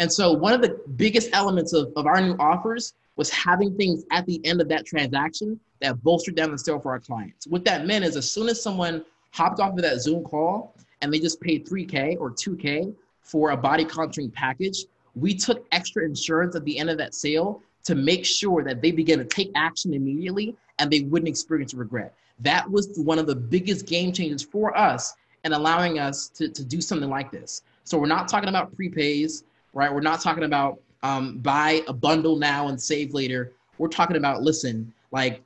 And 0.00 0.10
so 0.10 0.32
one 0.32 0.54
of 0.54 0.62
the 0.62 0.80
biggest 0.96 1.28
elements 1.34 1.74
of, 1.74 1.92
of 1.96 2.06
our 2.06 2.20
new 2.20 2.36
offers 2.38 2.94
was 3.16 3.30
having 3.30 3.76
things 3.76 4.04
at 4.10 4.24
the 4.26 4.40
end 4.44 4.60
of 4.60 4.68
that 4.68 4.86
transaction 4.86 5.60
that 5.80 6.02
bolstered 6.02 6.34
down 6.34 6.50
the 6.50 6.58
sale 6.58 6.80
for 6.80 6.92
our 6.92 7.00
clients. 7.00 7.46
What 7.46 7.64
that 7.66 7.86
meant 7.86 8.04
is 8.04 8.16
as 8.16 8.30
soon 8.30 8.48
as 8.48 8.62
someone 8.62 9.04
hopped 9.34 9.58
off 9.58 9.72
of 9.72 9.82
that 9.82 10.00
Zoom 10.00 10.22
call 10.22 10.74
and 11.02 11.12
they 11.12 11.18
just 11.18 11.40
paid 11.40 11.66
3K 11.66 12.16
or 12.20 12.30
2K 12.30 12.94
for 13.20 13.50
a 13.50 13.56
body 13.56 13.84
contouring 13.84 14.32
package, 14.32 14.84
we 15.16 15.34
took 15.34 15.66
extra 15.72 16.04
insurance 16.04 16.54
at 16.54 16.64
the 16.64 16.78
end 16.78 16.88
of 16.88 16.98
that 16.98 17.14
sale 17.14 17.60
to 17.82 17.96
make 17.96 18.24
sure 18.24 18.62
that 18.62 18.80
they 18.80 18.92
began 18.92 19.18
to 19.18 19.24
take 19.24 19.50
action 19.56 19.92
immediately 19.92 20.56
and 20.78 20.88
they 20.88 21.00
wouldn't 21.00 21.28
experience 21.28 21.74
regret. 21.74 22.14
That 22.40 22.70
was 22.70 22.96
one 22.96 23.18
of 23.18 23.26
the 23.26 23.34
biggest 23.34 23.86
game 23.86 24.12
changers 24.12 24.42
for 24.42 24.76
us 24.76 25.14
and 25.42 25.52
allowing 25.52 25.98
us 25.98 26.28
to, 26.28 26.48
to 26.48 26.64
do 26.64 26.80
something 26.80 27.10
like 27.10 27.32
this. 27.32 27.62
So 27.82 27.98
we're 27.98 28.06
not 28.06 28.28
talking 28.28 28.48
about 28.48 28.74
prepays, 28.76 29.42
right? 29.72 29.92
We're 29.92 30.00
not 30.00 30.20
talking 30.20 30.44
about 30.44 30.78
um, 31.02 31.38
buy 31.38 31.82
a 31.88 31.92
bundle 31.92 32.36
now 32.36 32.68
and 32.68 32.80
save 32.80 33.12
later. 33.12 33.52
We're 33.78 33.88
talking 33.88 34.16
about 34.16 34.42
listen, 34.42 34.92
like 35.10 35.42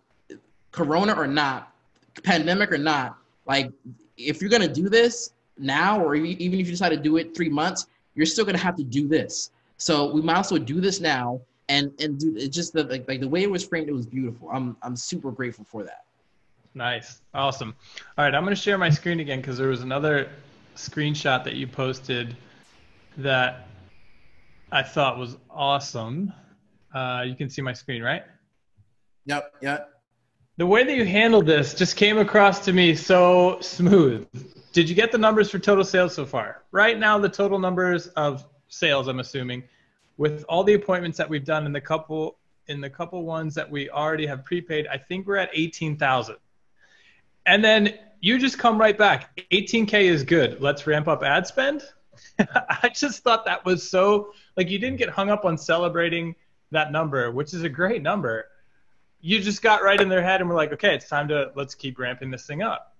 Corona 0.72 1.14
or 1.14 1.26
not, 1.26 1.72
pandemic 2.22 2.70
or 2.70 2.78
not, 2.78 3.16
like 3.48 3.72
if 4.16 4.40
you're 4.40 4.50
gonna 4.50 4.72
do 4.72 4.88
this 4.88 5.32
now, 5.58 6.00
or 6.00 6.14
even 6.14 6.60
if 6.60 6.66
you 6.66 6.72
decide 6.72 6.90
to 6.90 6.96
do 6.96 7.16
it 7.16 7.34
three 7.34 7.48
months, 7.48 7.86
you're 8.14 8.26
still 8.26 8.44
gonna 8.44 8.58
have 8.58 8.76
to 8.76 8.84
do 8.84 9.08
this. 9.08 9.50
So 9.78 10.12
we 10.12 10.22
might 10.22 10.38
as 10.38 10.52
well 10.52 10.60
do 10.60 10.80
this 10.80 11.00
now 11.00 11.40
and 11.68 11.92
and 12.00 12.18
do 12.18 12.36
it 12.36 12.48
just 12.48 12.72
the 12.72 12.84
like, 12.84 13.08
like 13.08 13.20
the 13.20 13.28
way 13.28 13.42
it 13.42 13.50
was 13.50 13.64
framed, 13.66 13.88
it 13.88 13.92
was 13.92 14.06
beautiful. 14.06 14.50
I'm 14.50 14.76
I'm 14.82 14.96
super 14.96 15.30
grateful 15.32 15.64
for 15.64 15.82
that. 15.84 16.04
Nice. 16.74 17.22
Awesome. 17.34 17.74
All 18.16 18.24
right, 18.24 18.34
I'm 18.34 18.44
going 18.44 18.54
to 18.54 18.60
share 18.60 18.78
my 18.78 18.90
screen 18.90 19.20
again 19.20 19.40
because 19.40 19.58
there 19.58 19.68
was 19.68 19.82
another 19.82 20.30
screenshot 20.76 21.42
that 21.44 21.54
you 21.54 21.66
posted 21.66 22.36
that 23.16 23.66
I 24.70 24.82
thought 24.82 25.18
was 25.18 25.36
awesome. 25.50 26.32
Uh, 26.94 27.24
you 27.26 27.34
can 27.34 27.50
see 27.50 27.62
my 27.62 27.72
screen, 27.72 28.02
right? 28.02 28.22
Yep, 29.26 29.54
yep. 29.60 29.97
The 30.58 30.66
way 30.66 30.84
that 30.84 30.94
you 30.94 31.06
handled 31.06 31.46
this 31.46 31.72
just 31.72 31.96
came 31.96 32.18
across 32.18 32.64
to 32.66 32.72
me 32.72 32.94
so 32.94 33.58
smooth. 33.60 34.28
Did 34.72 34.88
you 34.88 34.94
get 34.94 35.12
the 35.12 35.18
numbers 35.18 35.50
for 35.50 35.58
total 35.58 35.84
sales 35.84 36.14
so 36.14 36.26
far? 36.26 36.64
Right 36.72 36.98
now, 36.98 37.18
the 37.18 37.28
total 37.28 37.58
numbers 37.58 38.08
of 38.08 38.44
sales, 38.68 39.08
I'm 39.08 39.20
assuming, 39.20 39.62
with 40.16 40.44
all 40.48 40.64
the 40.64 40.74
appointments 40.74 41.16
that 41.16 41.28
we've 41.28 41.44
done 41.44 41.64
in 41.64 41.72
the 41.72 41.80
couple 41.80 42.38
in 42.66 42.82
the 42.82 42.90
couple 42.90 43.24
ones 43.24 43.54
that 43.54 43.70
we 43.70 43.88
already 43.88 44.26
have 44.26 44.44
prepaid, 44.44 44.86
I 44.88 44.98
think 44.98 45.26
we're 45.26 45.36
at 45.36 45.48
18,000 45.54 46.36
and 47.48 47.64
then 47.64 47.94
you 48.20 48.38
just 48.38 48.58
come 48.58 48.78
right 48.78 48.96
back. 48.96 49.40
18K 49.50 50.02
is 50.02 50.22
good. 50.22 50.60
Let's 50.60 50.86
ramp 50.86 51.08
up 51.08 51.22
ad 51.22 51.46
spend. 51.46 51.82
I 52.38 52.90
just 52.94 53.22
thought 53.22 53.46
that 53.46 53.64
was 53.64 53.88
so 53.88 54.32
like 54.56 54.68
you 54.68 54.78
didn't 54.78 54.98
get 54.98 55.08
hung 55.08 55.30
up 55.30 55.44
on 55.44 55.56
celebrating 55.56 56.34
that 56.70 56.92
number, 56.92 57.30
which 57.30 57.54
is 57.54 57.62
a 57.62 57.68
great 57.68 58.02
number. 58.02 58.46
You 59.20 59.40
just 59.40 59.62
got 59.62 59.82
right 59.82 60.00
in 60.00 60.08
their 60.08 60.22
head 60.22 60.40
and 60.40 60.48
we're 60.48 60.56
like, 60.56 60.72
okay, 60.72 60.94
it's 60.94 61.08
time 61.08 61.28
to 61.28 61.50
let's 61.56 61.74
keep 61.74 61.98
ramping 61.98 62.30
this 62.30 62.46
thing 62.46 62.62
up. 62.62 62.96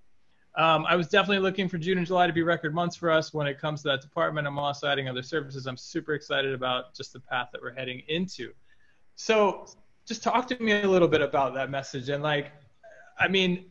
Um, 0.57 0.85
I 0.87 0.97
was 0.97 1.07
definitely 1.07 1.39
looking 1.39 1.69
for 1.69 1.79
June 1.79 1.99
and 1.99 2.07
July 2.07 2.27
to 2.27 2.33
be 2.33 2.43
record 2.43 2.75
months 2.75 2.97
for 2.97 3.11
us 3.11 3.33
when 3.33 3.47
it 3.47 3.61
comes 3.61 3.83
to 3.83 3.89
that 3.89 4.01
department. 4.01 4.47
I'm 4.47 4.59
also 4.59 4.89
adding 4.89 5.09
other 5.09 5.23
services. 5.23 5.67
I'm 5.67 5.77
super 5.77 6.15
excited 6.15 6.53
about 6.53 6.95
just 6.95 7.13
the 7.13 7.21
path 7.21 7.51
that 7.53 7.63
we're 7.63 7.75
heading 7.75 8.03
into. 8.09 8.53
So, 9.15 9.67
just 10.05 10.23
talk 10.23 10.49
to 10.49 10.61
me 10.61 10.73
a 10.73 10.89
little 10.89 11.07
bit 11.07 11.21
about 11.21 11.55
that 11.55 11.71
message 11.71 12.09
and 12.09 12.23
like, 12.23 12.51
I 13.19 13.29
mean, 13.29 13.67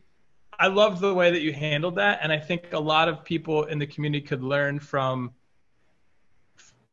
I 0.58 0.66
love 0.66 1.00
the 1.00 1.14
way 1.14 1.30
that 1.30 1.40
you 1.40 1.52
handled 1.52 1.96
that, 1.96 2.18
and 2.22 2.32
I 2.32 2.38
think 2.38 2.72
a 2.72 2.78
lot 2.78 3.08
of 3.08 3.24
people 3.24 3.64
in 3.64 3.78
the 3.78 3.86
community 3.86 4.26
could 4.26 4.42
learn 4.42 4.80
from 4.80 5.32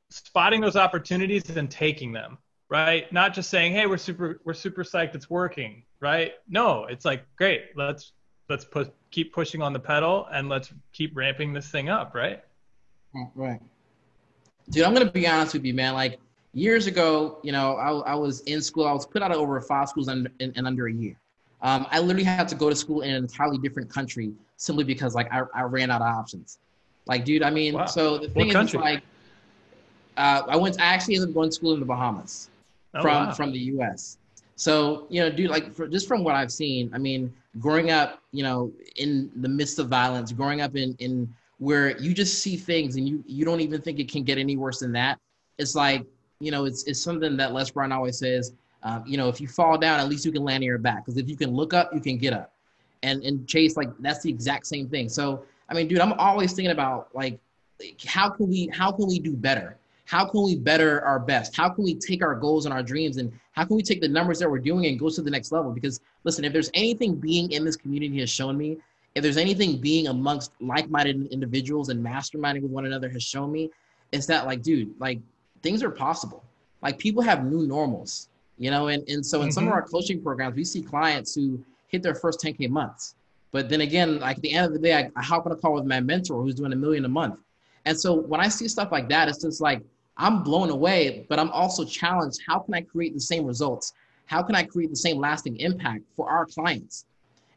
spotting 0.10 0.62
those 0.62 0.76
opportunities 0.76 1.50
and 1.50 1.70
taking 1.70 2.12
them. 2.12 2.38
Right? 2.70 3.12
Not 3.14 3.34
just 3.34 3.50
saying, 3.50 3.74
"Hey, 3.74 3.86
we're 3.86 3.98
super, 3.98 4.42
we're 4.44 4.54
super 4.54 4.84
psyched, 4.84 5.16
it's 5.16 5.30
working." 5.30 5.84
Right? 6.00 6.34
No, 6.48 6.86
it's 6.86 7.06
like, 7.06 7.24
great, 7.36 7.66
let's 7.76 8.14
let's 8.50 8.66
keep 9.12 9.34
pushing 9.34 9.62
on 9.62 9.74
the 9.74 9.80
pedal 9.80 10.28
and 10.32 10.50
let's 10.50 10.72
keep 10.94 11.16
ramping 11.16 11.54
this 11.54 11.70
thing 11.70 11.90
up. 11.90 12.16
Right? 12.16 12.44
Right. 13.36 13.62
Dude, 14.70 14.84
I'm 14.84 14.94
gonna 14.94 15.12
be 15.12 15.28
honest 15.28 15.54
with 15.54 15.66
you, 15.66 15.74
man. 15.74 15.94
Like 15.94 16.20
years 16.54 16.88
ago, 16.88 17.40
you 17.44 17.52
know, 17.52 17.76
I, 17.76 18.14
I 18.14 18.16
was 18.16 18.42
in 18.42 18.62
school. 18.62 18.88
I 18.88 18.94
was 18.94 19.06
put 19.06 19.22
out 19.22 19.32
of 19.32 19.38
over 19.38 19.60
five 19.62 19.90
schools 19.90 20.08
in, 20.08 20.28
in, 20.40 20.52
in 20.56 20.66
under 20.66 20.88
a 20.88 20.94
year. 20.94 21.16
Um, 21.62 21.86
I 21.92 22.00
literally 22.00 22.24
had 22.24 22.48
to 22.50 22.56
go 22.56 22.70
to 22.70 22.76
school 22.76 23.02
in 23.02 23.12
an 23.12 23.24
entirely 23.24 23.58
different 23.58 23.90
country 23.90 24.34
simply 24.58 24.84
because 24.84 25.16
like 25.16 25.32
I, 25.32 25.44
I 25.54 25.64
ran 25.64 25.92
out 25.92 26.02
of 26.02 26.08
options. 26.08 26.60
Like, 27.06 27.26
dude, 27.26 27.44
I 27.44 27.52
mean, 27.52 27.76
wow. 27.76 27.86
so 27.86 28.18
the 28.18 28.30
thing 28.30 28.48
what 28.48 28.66
is, 28.66 28.74
like, 28.74 29.04
uh, 30.18 30.42
I 30.48 30.56
went. 30.56 30.76
To, 30.76 30.84
I 30.84 30.88
actually 30.88 31.16
ended 31.16 31.30
up 31.30 31.36
going 31.36 31.50
to 31.50 31.56
school 31.56 31.74
in 31.74 31.80
the 31.80 31.86
Bahamas 31.86 32.50
oh, 32.96 33.02
from 33.02 33.28
wow. 33.28 33.34
from 33.34 33.52
the 33.52 33.60
U.S. 33.60 34.18
So 34.56 35.08
you 35.10 35.22
know, 35.22 35.30
dude, 35.30 35.50
like 35.50 35.74
for, 35.74 35.88
just 35.88 36.08
from 36.08 36.24
what 36.24 36.36
I've 36.36 36.52
seen, 36.52 36.90
I 36.94 36.98
mean, 36.98 37.34
growing 37.60 37.92
up, 37.92 38.22
you 38.32 38.44
know, 38.44 38.72
in 38.96 39.32
the 39.36 39.50
midst 39.50 39.80
of 39.80 39.90
violence, 39.90 40.32
growing 40.32 40.62
up 40.62 40.76
in 40.76 40.96
in 41.00 41.34
where 41.60 41.98
you 42.00 42.14
just 42.14 42.40
see 42.40 42.58
things 42.58 42.96
and 42.96 43.08
you 43.08 43.24
you 43.28 43.46
don't 43.46 43.62
even 43.62 43.82
think 43.82 44.00
it 44.00 44.12
can 44.12 44.24
get 44.24 44.38
any 44.38 44.58
worse 44.58 44.80
than 44.80 44.92
that. 44.94 45.20
It's 45.58 45.76
like 45.76 46.06
you 46.40 46.52
know, 46.52 46.66
it's 46.66 46.84
it's 46.84 47.02
something 47.02 47.38
that 47.38 47.54
Les 47.54 47.70
Brown 47.72 47.92
always 47.92 48.18
says 48.18 48.54
um, 48.86 49.04
you 49.06 49.18
know, 49.18 49.28
if 49.30 49.42
you 49.42 49.48
fall 49.48 49.80
down, 49.80 50.00
at 50.00 50.08
least 50.08 50.26
you 50.26 50.32
can 50.32 50.44
land 50.44 50.58
on 50.58 50.64
your 50.64 50.78
back. 50.78 51.04
Because 51.04 51.18
if 51.18 51.28
you 51.28 51.36
can 51.36 51.50
look 51.50 51.74
up, 51.74 51.92
you 51.94 52.00
can 52.00 52.18
get 52.18 52.34
up. 52.34 52.54
And 53.02 53.22
and 53.24 53.48
Chase, 53.48 53.76
like 53.76 53.90
that's 54.00 54.22
the 54.22 54.30
exact 54.30 54.68
same 54.68 54.88
thing. 54.88 55.10
So 55.10 55.44
I 55.70 55.74
mean, 55.74 55.88
dude, 55.88 56.00
I'm 56.00 56.14
always 56.14 56.54
thinking 56.54 56.72
about 56.72 57.10
like, 57.14 57.40
how 58.06 58.30
can 58.30 58.48
we 58.48 58.68
how 58.68 58.92
can 58.92 59.08
we 59.08 59.20
do 59.20 59.34
better? 59.34 59.78
How 60.06 60.26
can 60.26 60.44
we 60.44 60.56
better 60.56 61.04
our 61.04 61.20
best? 61.20 61.56
How 61.56 61.70
can 61.70 61.84
we 61.84 61.96
take 61.96 62.24
our 62.24 62.36
goals 62.36 62.66
and 62.66 62.74
our 62.74 62.84
dreams 62.84 63.18
and 63.18 63.32
how 63.54 63.66
can 63.66 63.76
we 63.76 63.84
take 63.84 64.02
the 64.02 64.08
numbers 64.08 64.40
that 64.40 64.50
we're 64.50 64.60
doing 64.60 64.86
and 64.86 65.00
go 65.00 65.10
to 65.10 65.22
the 65.22 65.32
next 65.32 65.52
level? 65.52 65.72
Because 65.72 66.00
listen, 66.24 66.46
if 66.46 66.54
there's 66.54 66.70
anything 66.74 67.16
being 67.16 67.52
in 67.52 67.66
this 67.66 67.76
community 67.76 68.20
has 68.20 68.30
shown 68.30 68.58
me, 68.58 68.78
if 69.16 69.24
there's 69.24 69.38
anything 69.38 69.80
being 69.80 70.08
amongst 70.08 70.52
like-minded 70.60 71.28
individuals 71.28 71.90
and 71.90 72.04
masterminding 72.06 72.62
with 72.62 72.72
one 72.72 72.86
another 72.86 73.10
has 73.10 73.24
shown 73.24 73.52
me, 73.52 73.72
it's 74.12 74.26
that 74.28 74.46
like, 74.46 74.62
dude, 74.62 74.94
like 75.00 75.20
things 75.62 75.82
are 75.82 75.90
possible. 75.90 76.44
Like 76.82 77.00
people 77.00 77.24
have 77.24 77.46
new 77.46 77.66
normals 77.66 78.30
you 78.58 78.72
know 78.72 78.88
and, 78.88 79.08
and 79.10 79.26
so 79.26 79.42
in 79.42 79.48
mm-hmm. 79.48 79.54
some 79.54 79.64
of 79.66 79.70
mm-hmm. 79.70 79.76
our 79.76 79.88
coaching 79.88 80.22
programs 80.22 80.56
we 80.56 80.64
see 80.64 80.82
clients 80.82 81.36
who 81.36 81.60
hit 81.88 82.02
their 82.02 82.16
first 82.16 82.40
10k 82.42 82.70
months 82.70 83.16
but 83.52 83.70
then 83.70 83.82
again 83.82 84.20
like 84.20 84.38
at 84.38 84.42
the 84.42 84.54
end 84.54 84.66
of 84.66 84.74
the 84.74 84.80
day 84.80 84.96
I, 84.96 85.12
I 85.16 85.24
hop 85.24 85.46
on 85.46 85.52
a 85.52 85.56
call 85.56 85.74
with 85.74 85.86
my 85.86 86.00
mentor 86.00 86.42
who's 86.42 86.56
doing 86.56 86.74
a 86.74 86.76
million 86.76 87.06
a 87.06 87.10
month 87.10 87.40
and 87.86 88.00
so 88.00 88.14
when 88.14 88.40
i 88.40 88.48
see 88.48 88.68
stuff 88.68 88.92
like 88.92 89.10
that 89.10 89.28
it's 89.28 89.42
just 89.42 89.62
like 89.62 89.82
i'm 90.18 90.44
blown 90.44 90.70
away 90.70 91.26
but 91.30 91.40
i'm 91.40 91.50
also 91.52 91.84
challenged 91.84 92.40
how 92.48 92.60
can 92.60 92.74
i 92.74 92.82
create 92.82 93.14
the 93.14 93.20
same 93.20 93.46
results 93.46 93.94
how 94.26 94.42
can 94.42 94.56
i 94.56 94.64
create 94.64 94.90
the 94.90 94.96
same 94.96 95.20
lasting 95.20 95.58
impact 95.58 96.04
for 96.16 96.30
our 96.30 96.46
clients 96.46 97.06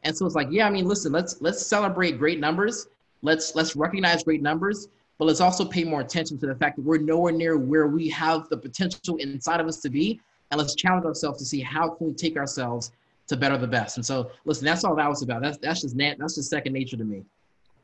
and 0.03 0.15
so 0.15 0.25
it's 0.25 0.35
like 0.35 0.47
yeah 0.51 0.67
i 0.67 0.69
mean 0.69 0.85
listen 0.85 1.11
let's 1.11 1.41
let's 1.41 1.65
celebrate 1.65 2.17
great 2.17 2.39
numbers 2.39 2.87
let's 3.21 3.55
let's 3.55 3.75
recognize 3.75 4.23
great 4.23 4.41
numbers 4.41 4.87
but 5.17 5.25
let's 5.25 5.41
also 5.41 5.65
pay 5.65 5.83
more 5.83 5.99
attention 5.99 6.37
to 6.37 6.47
the 6.47 6.55
fact 6.55 6.77
that 6.77 6.83
we're 6.83 6.97
nowhere 6.97 7.33
near 7.33 7.57
where 7.57 7.87
we 7.87 8.07
have 8.07 8.47
the 8.49 8.55
potential 8.57 9.17
inside 9.17 9.59
of 9.59 9.67
us 9.67 9.81
to 9.81 9.89
be 9.89 10.19
and 10.51 10.57
let's 10.57 10.75
challenge 10.75 11.05
ourselves 11.05 11.39
to 11.39 11.45
see 11.45 11.59
how 11.59 11.89
can 11.89 12.07
we 12.07 12.13
take 12.13 12.37
ourselves 12.37 12.91
to 13.29 13.37
better 13.37 13.57
the 13.57 13.67
best. 13.67 13.97
And 13.97 14.05
so, 14.05 14.31
listen, 14.45 14.65
that's 14.65 14.83
all 14.83 14.95
that 14.95 15.07
was 15.07 15.21
about. 15.21 15.41
That's 15.41 15.57
that's 15.57 15.81
just 15.81 15.95
nat- 15.95 16.15
that's 16.17 16.35
just 16.35 16.49
second 16.49 16.73
nature 16.73 16.97
to 16.97 17.03
me. 17.03 17.23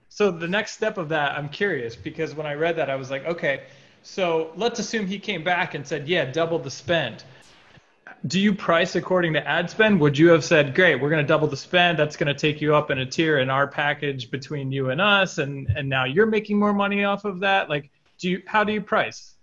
So 0.09 0.31
the 0.31 0.47
next 0.47 0.71
step 0.71 0.97
of 0.97 1.09
that, 1.09 1.37
I'm 1.37 1.49
curious 1.49 1.95
because 1.95 2.35
when 2.35 2.45
I 2.45 2.53
read 2.53 2.75
that, 2.77 2.89
I 2.89 2.95
was 2.95 3.11
like, 3.11 3.25
okay, 3.25 3.63
so 4.05 4.51
let's 4.55 4.79
assume 4.79 5.07
he 5.07 5.17
came 5.17 5.43
back 5.43 5.73
and 5.73 5.85
said, 5.85 6.07
yeah, 6.07 6.25
double 6.25 6.59
the 6.59 6.69
spend. 6.69 7.23
Do 8.27 8.39
you 8.39 8.53
price 8.53 8.95
according 8.95 9.33
to 9.33 9.45
ad 9.47 9.67
spend? 9.67 9.99
Would 9.99 10.15
you 10.15 10.29
have 10.29 10.43
said, 10.43 10.75
great, 10.75 11.01
we're 11.01 11.09
going 11.09 11.23
to 11.23 11.27
double 11.27 11.47
the 11.47 11.57
spend. 11.57 11.97
That's 11.97 12.15
going 12.15 12.27
to 12.27 12.39
take 12.39 12.61
you 12.61 12.75
up 12.75 12.91
in 12.91 12.99
a 12.99 13.05
tier 13.05 13.39
in 13.39 13.49
our 13.49 13.65
package 13.65 14.29
between 14.29 14.71
you 14.71 14.91
and 14.91 15.01
us, 15.01 15.39
and 15.39 15.67
and 15.75 15.89
now 15.89 16.05
you're 16.05 16.27
making 16.27 16.59
more 16.59 16.71
money 16.71 17.03
off 17.03 17.25
of 17.25 17.39
that. 17.39 17.67
Like, 17.67 17.89
do 18.19 18.29
you 18.29 18.43
how 18.45 18.63
do 18.63 18.73
you 18.73 18.81
price? 18.81 19.33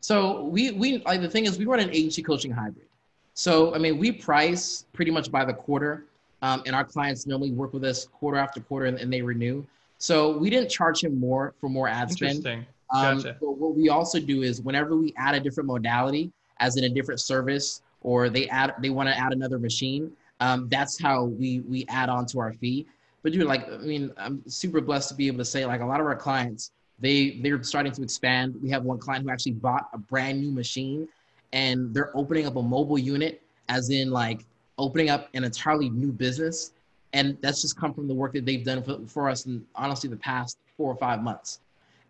So 0.00 0.44
we 0.44 0.70
we 0.70 0.98
like 1.04 1.20
the 1.20 1.28
thing 1.28 1.44
is 1.44 1.58
we 1.58 1.66
run 1.66 1.80
an 1.80 1.90
agency 1.90 2.22
coaching 2.22 2.50
hybrid. 2.50 2.86
So 3.34 3.74
I 3.74 3.78
mean 3.78 3.98
we 3.98 4.12
price 4.12 4.86
pretty 4.94 5.10
much 5.10 5.30
by 5.30 5.44
the 5.44 5.54
quarter, 5.54 6.06
um, 6.40 6.62
and 6.64 6.74
our 6.74 6.84
clients 6.84 7.26
normally 7.26 7.52
work 7.52 7.74
with 7.74 7.84
us 7.84 8.06
quarter 8.06 8.38
after 8.38 8.60
quarter 8.60 8.86
and, 8.86 8.98
and, 8.98 9.12
they 9.12 9.20
renew. 9.20 9.64
So 9.98 10.36
we 10.36 10.48
didn't 10.48 10.70
charge 10.70 11.04
him 11.04 11.20
more 11.20 11.54
for 11.60 11.68
more 11.68 11.86
ad 11.86 12.10
spend. 12.10 12.66
Um, 12.90 13.18
gotcha. 13.18 13.36
But 13.40 13.52
what 13.52 13.74
we 13.74 13.88
also 13.88 14.20
do 14.20 14.42
is 14.42 14.60
whenever 14.60 14.96
we 14.96 15.12
add 15.16 15.34
a 15.34 15.40
different 15.40 15.66
modality, 15.66 16.32
as 16.58 16.76
in 16.76 16.84
a 16.84 16.88
different 16.88 17.20
service, 17.20 17.82
or 18.02 18.28
they 18.28 18.48
add 18.48 18.74
they 18.80 18.90
want 18.90 19.08
to 19.08 19.18
add 19.18 19.32
another 19.32 19.58
machine, 19.58 20.12
um, 20.40 20.68
that's 20.68 21.00
how 21.00 21.24
we 21.24 21.60
we 21.60 21.84
add 21.88 22.08
on 22.08 22.26
to 22.26 22.38
our 22.38 22.52
fee. 22.52 22.86
But 23.22 23.32
dude, 23.32 23.44
like 23.44 23.68
I 23.70 23.78
mean, 23.78 24.12
I'm 24.16 24.42
super 24.46 24.80
blessed 24.80 25.08
to 25.10 25.14
be 25.14 25.26
able 25.26 25.38
to 25.38 25.44
say 25.44 25.66
like 25.66 25.80
a 25.80 25.86
lot 25.86 26.00
of 26.00 26.06
our 26.06 26.16
clients 26.16 26.70
they 26.98 27.38
they're 27.42 27.62
starting 27.62 27.92
to 27.92 28.02
expand. 28.02 28.56
We 28.62 28.70
have 28.70 28.84
one 28.84 28.98
client 28.98 29.24
who 29.24 29.30
actually 29.30 29.52
bought 29.52 29.88
a 29.92 29.98
brand 29.98 30.40
new 30.40 30.50
machine, 30.50 31.08
and 31.52 31.92
they're 31.94 32.16
opening 32.16 32.46
up 32.46 32.56
a 32.56 32.62
mobile 32.62 32.98
unit, 32.98 33.42
as 33.68 33.90
in 33.90 34.10
like 34.10 34.44
opening 34.78 35.10
up 35.10 35.28
an 35.34 35.44
entirely 35.44 35.90
new 35.90 36.12
business, 36.12 36.72
and 37.12 37.36
that's 37.40 37.62
just 37.62 37.76
come 37.76 37.92
from 37.92 38.08
the 38.08 38.14
work 38.14 38.32
that 38.32 38.44
they've 38.46 38.64
done 38.64 38.82
for, 38.82 38.98
for 39.06 39.28
us 39.28 39.46
in 39.46 39.64
honestly 39.74 40.08
the 40.08 40.16
past 40.16 40.58
four 40.76 40.90
or 40.90 40.96
five 40.96 41.22
months. 41.22 41.60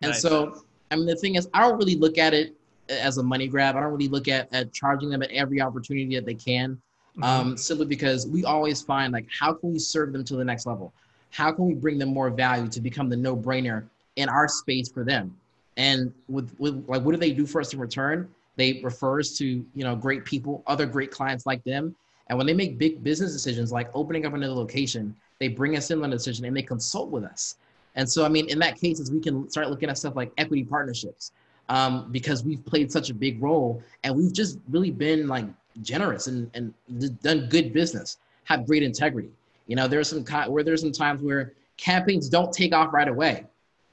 And 0.01 0.11
nice. 0.11 0.21
so, 0.21 0.63
I 0.91 0.95
mean, 0.95 1.05
the 1.05 1.15
thing 1.15 1.35
is, 1.35 1.47
I 1.53 1.61
don't 1.61 1.77
really 1.77 1.95
look 1.95 2.17
at 2.17 2.33
it 2.33 2.55
as 2.89 3.17
a 3.17 3.23
money 3.23 3.47
grab. 3.47 3.75
I 3.75 3.81
don't 3.81 3.91
really 3.91 4.07
look 4.07 4.27
at, 4.27 4.53
at 4.53 4.71
charging 4.73 5.09
them 5.09 5.23
at 5.23 5.31
every 5.31 5.61
opportunity 5.61 6.15
that 6.15 6.25
they 6.25 6.33
can, 6.33 6.75
mm-hmm. 7.17 7.23
um, 7.23 7.57
simply 7.57 7.85
because 7.85 8.27
we 8.27 8.45
always 8.45 8.81
find 8.81 9.13
like 9.13 9.27
how 9.37 9.53
can 9.53 9.73
we 9.73 9.79
serve 9.79 10.13
them 10.13 10.23
to 10.25 10.35
the 10.35 10.45
next 10.45 10.65
level? 10.65 10.93
How 11.31 11.51
can 11.51 11.65
we 11.65 11.73
bring 11.73 11.97
them 11.97 12.09
more 12.09 12.29
value 12.29 12.69
to 12.69 12.81
become 12.81 13.09
the 13.09 13.17
no-brainer 13.17 13.83
in 14.15 14.29
our 14.29 14.47
space 14.47 14.89
for 14.89 15.03
them? 15.03 15.35
And 15.75 16.13
with, 16.27 16.55
with 16.57 16.85
like, 16.87 17.03
what 17.03 17.11
do 17.11 17.17
they 17.17 17.31
do 17.31 17.45
for 17.45 17.61
us 17.61 17.73
in 17.73 17.79
return? 17.79 18.29
They 18.55 18.81
refer 18.83 19.19
us 19.19 19.37
to 19.37 19.45
you 19.45 19.83
know 19.83 19.95
great 19.95 20.25
people, 20.25 20.63
other 20.65 20.85
great 20.85 21.11
clients 21.11 21.45
like 21.45 21.63
them. 21.63 21.95
And 22.27 22.37
when 22.37 22.47
they 22.47 22.53
make 22.53 22.77
big 22.77 23.03
business 23.03 23.31
decisions 23.31 23.71
like 23.71 23.89
opening 23.93 24.25
up 24.25 24.33
another 24.33 24.53
location, 24.53 25.15
they 25.39 25.47
bring 25.47 25.77
us 25.77 25.91
in 25.91 26.03
on 26.03 26.11
a 26.11 26.15
decision 26.15 26.45
and 26.45 26.57
they 26.57 26.63
consult 26.63 27.09
with 27.09 27.23
us. 27.23 27.55
And 27.97 28.09
so, 28.09 28.23
I 28.23 28.29
mean, 28.29 28.47
in 28.47 28.59
that 28.59 28.79
case, 28.79 28.99
is 28.99 29.11
we 29.11 29.19
can 29.19 29.49
start 29.49 29.69
looking 29.69 29.89
at 29.89 29.97
stuff 29.97 30.15
like 30.15 30.31
equity 30.37 30.63
partnerships 30.63 31.31
um, 31.67 32.09
because 32.11 32.43
we've 32.43 32.63
played 32.63 32.91
such 32.91 33.09
a 33.09 33.13
big 33.13 33.41
role 33.41 33.83
and 34.03 34.15
we've 34.15 34.31
just 34.31 34.59
really 34.69 34.91
been 34.91 35.27
like 35.27 35.45
generous 35.81 36.27
and, 36.27 36.49
and 36.53 36.73
done 37.21 37.47
good 37.49 37.73
business, 37.73 38.19
have 38.45 38.65
great 38.65 38.83
integrity. 38.83 39.31
You 39.65 39.75
know, 39.75 39.87
there's 39.87 40.09
some 40.09 40.23
where 40.49 40.63
there's 40.63 40.81
some 40.81 40.91
times 40.91 41.21
where 41.21 41.53
campaigns 41.75 42.29
don't 42.29 42.53
take 42.53 42.73
off 42.73 42.93
right 42.93 43.07
away. 43.07 43.45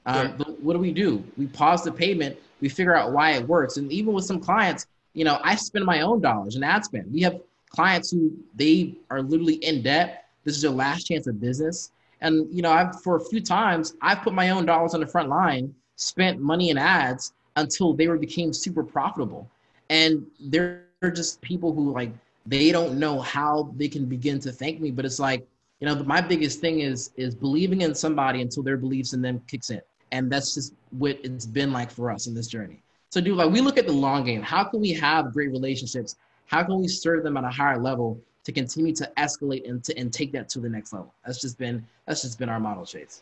Um, 0.05 0.27
sure. 0.27 0.35
But 0.37 0.61
what 0.61 0.73
do 0.73 0.79
we 0.79 0.91
do? 0.91 1.23
We 1.35 1.47
pause 1.47 1.83
the 1.83 1.91
payment. 1.91 2.37
We 2.61 2.69
figure 2.69 2.95
out 2.95 3.11
why 3.11 3.31
it 3.31 3.47
works. 3.47 3.77
And 3.77 3.91
even 3.91 4.13
with 4.13 4.25
some 4.25 4.39
clients, 4.39 4.85
you 5.13 5.25
know, 5.25 5.39
I 5.43 5.55
spend 5.55 5.83
my 5.83 6.01
own 6.01 6.21
dollars 6.21 6.55
in 6.55 6.63
ad 6.63 6.85
spend. 6.85 7.11
We 7.11 7.21
have 7.21 7.41
clients 7.69 8.11
who 8.11 8.31
they 8.55 8.95
are 9.09 9.21
literally 9.21 9.55
in 9.55 9.81
debt. 9.81 10.25
This 10.43 10.55
is 10.55 10.61
their 10.61 10.71
last 10.71 11.05
chance 11.05 11.25
of 11.25 11.41
business. 11.41 11.91
And 12.21 12.53
you 12.53 12.61
know, 12.61 12.71
I've 12.71 13.01
for 13.01 13.17
a 13.17 13.23
few 13.25 13.41
times 13.41 13.95
I've 14.01 14.21
put 14.21 14.33
my 14.33 14.49
own 14.49 14.65
dollars 14.65 14.93
on 14.93 14.99
the 14.99 15.07
front 15.07 15.29
line, 15.29 15.73
spent 15.95 16.39
money 16.39 16.69
in 16.69 16.77
ads 16.77 17.33
until 17.55 17.93
they 17.93 18.07
were 18.07 18.17
became 18.17 18.53
super 18.53 18.83
profitable. 18.83 19.49
And 19.89 20.25
they're 20.39 20.85
just 21.13 21.41
people 21.41 21.73
who 21.73 21.91
like 21.91 22.11
they 22.45 22.71
don't 22.71 22.99
know 22.99 23.19
how 23.19 23.73
they 23.75 23.87
can 23.87 24.05
begin 24.05 24.39
to 24.39 24.51
thank 24.51 24.79
me. 24.79 24.91
But 24.91 25.05
it's 25.05 25.19
like, 25.19 25.45
you 25.79 25.87
know, 25.87 25.95
my 26.03 26.21
biggest 26.21 26.59
thing 26.59 26.79
is 26.79 27.11
is 27.17 27.35
believing 27.35 27.81
in 27.81 27.93
somebody 27.95 28.41
until 28.41 28.63
their 28.63 28.77
beliefs 28.77 29.13
in 29.13 29.21
them 29.21 29.41
kicks 29.47 29.69
in. 29.69 29.81
And 30.11 30.31
that's 30.31 30.53
just 30.53 30.73
what 30.91 31.17
it's 31.23 31.45
been 31.45 31.73
like 31.73 31.91
for 31.91 32.11
us 32.11 32.27
in 32.27 32.33
this 32.33 32.47
journey. 32.47 32.81
So 33.11 33.21
do 33.21 33.35
like 33.35 33.51
we 33.51 33.61
look 33.61 33.77
at 33.77 33.87
the 33.87 33.93
long 33.93 34.25
game. 34.25 34.41
How 34.41 34.63
can 34.63 34.81
we 34.81 34.93
have 34.93 35.33
great 35.33 35.51
relationships? 35.51 36.15
How 36.47 36.63
can 36.63 36.79
we 36.79 36.87
serve 36.87 37.23
them 37.23 37.37
at 37.37 37.43
a 37.43 37.49
higher 37.49 37.79
level 37.79 38.21
to 38.45 38.51
continue 38.51 38.93
to 38.95 39.11
escalate 39.17 39.69
and 39.69 39.83
to 39.83 39.97
and 39.97 40.13
take 40.13 40.31
that 40.31 40.47
to 40.49 40.59
the 40.59 40.69
next 40.69 40.93
level? 40.93 41.13
That's 41.25 41.41
just 41.41 41.57
been 41.57 41.85
that's 42.07 42.21
just 42.21 42.39
been 42.39 42.49
our 42.49 42.59
model, 42.59 42.85
Chase. 42.85 43.21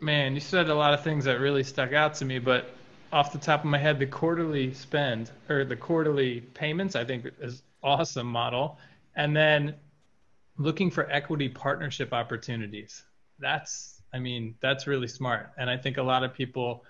Man, 0.00 0.34
you 0.34 0.40
said 0.40 0.68
a 0.68 0.74
lot 0.74 0.92
of 0.92 1.02
things 1.02 1.24
that 1.24 1.40
really 1.40 1.64
stuck 1.64 1.92
out 1.92 2.14
to 2.16 2.24
me, 2.24 2.38
but 2.38 2.74
off 3.12 3.32
the 3.32 3.38
top 3.38 3.60
of 3.60 3.66
my 3.66 3.78
head, 3.78 3.98
the 3.98 4.06
quarterly 4.06 4.74
spend 4.74 5.30
or 5.48 5.64
the 5.64 5.76
quarterly 5.76 6.40
payments, 6.40 6.96
I 6.96 7.04
think 7.04 7.26
is 7.40 7.62
awesome 7.82 8.26
model. 8.26 8.78
And 9.14 9.34
then 9.36 9.76
looking 10.58 10.90
for 10.90 11.10
equity 11.10 11.48
partnership 11.48 12.12
opportunities. 12.12 13.04
That's, 13.38 14.02
I 14.12 14.18
mean, 14.18 14.56
that's 14.60 14.86
really 14.86 15.08
smart. 15.08 15.52
And 15.56 15.70
I 15.70 15.76
think 15.76 15.96
a 15.96 16.02
lot 16.02 16.24
of 16.24 16.34
people 16.34 16.84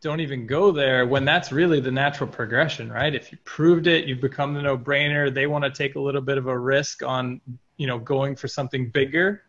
don't 0.00 0.20
even 0.20 0.46
go 0.46 0.70
there 0.70 1.06
when 1.06 1.24
that's 1.24 1.50
really 1.50 1.80
the 1.80 1.90
natural 1.90 2.28
progression, 2.28 2.90
right? 2.90 3.14
If 3.14 3.32
you 3.32 3.38
proved 3.44 3.86
it, 3.86 4.06
you've 4.06 4.20
become 4.20 4.54
the 4.54 4.62
no-brainer. 4.62 5.32
They 5.32 5.46
want 5.46 5.64
to 5.64 5.70
take 5.70 5.96
a 5.96 6.00
little 6.00 6.20
bit 6.20 6.38
of 6.38 6.46
a 6.46 6.58
risk 6.58 7.02
on, 7.02 7.40
you 7.76 7.86
know, 7.86 7.98
going 7.98 8.36
for 8.36 8.48
something 8.48 8.90
bigger 8.90 9.42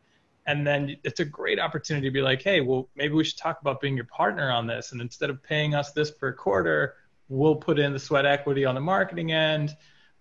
and 0.50 0.66
then 0.66 0.98
it's 1.04 1.20
a 1.20 1.26
great 1.26 1.60
opportunity 1.60 2.08
to 2.08 2.12
be 2.12 2.22
like 2.22 2.42
hey 2.42 2.60
well 2.60 2.90
maybe 2.96 3.14
we 3.14 3.24
should 3.24 3.38
talk 3.38 3.62
about 3.62 3.80
being 3.80 3.96
your 3.96 4.06
partner 4.06 4.52
on 4.52 4.66
this 4.66 4.92
and 4.92 5.00
instead 5.00 5.30
of 5.30 5.42
paying 5.44 5.76
us 5.76 5.92
this 5.92 6.12
per 6.12 6.34
quarter 6.34 6.96
we'll 7.30 7.56
put 7.56 7.78
in 7.78 7.94
the 7.94 8.00
sweat 8.00 8.26
equity 8.26 8.66
on 8.66 8.74
the 8.76 8.82
marketing 8.82 9.32
end 9.32 9.76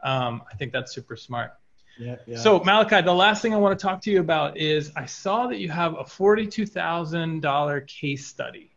um, 0.04 0.42
i 0.52 0.54
think 0.56 0.72
that's 0.72 0.94
super 0.94 1.16
smart 1.16 1.52
yeah, 2.00 2.14
yeah. 2.28 2.38
So 2.38 2.60
Malachi, 2.60 3.02
the 3.02 3.12
last 3.12 3.42
thing 3.42 3.52
I 3.52 3.56
want 3.56 3.76
to 3.76 3.82
talk 3.82 4.00
to 4.02 4.10
you 4.12 4.20
about 4.20 4.56
is 4.56 4.92
I 4.94 5.06
saw 5.06 5.48
that 5.48 5.58
you 5.58 5.68
have 5.68 5.98
a 5.98 6.04
forty-two 6.04 6.64
thousand 6.64 7.40
dollar 7.40 7.80
case 7.80 8.24
study. 8.24 8.70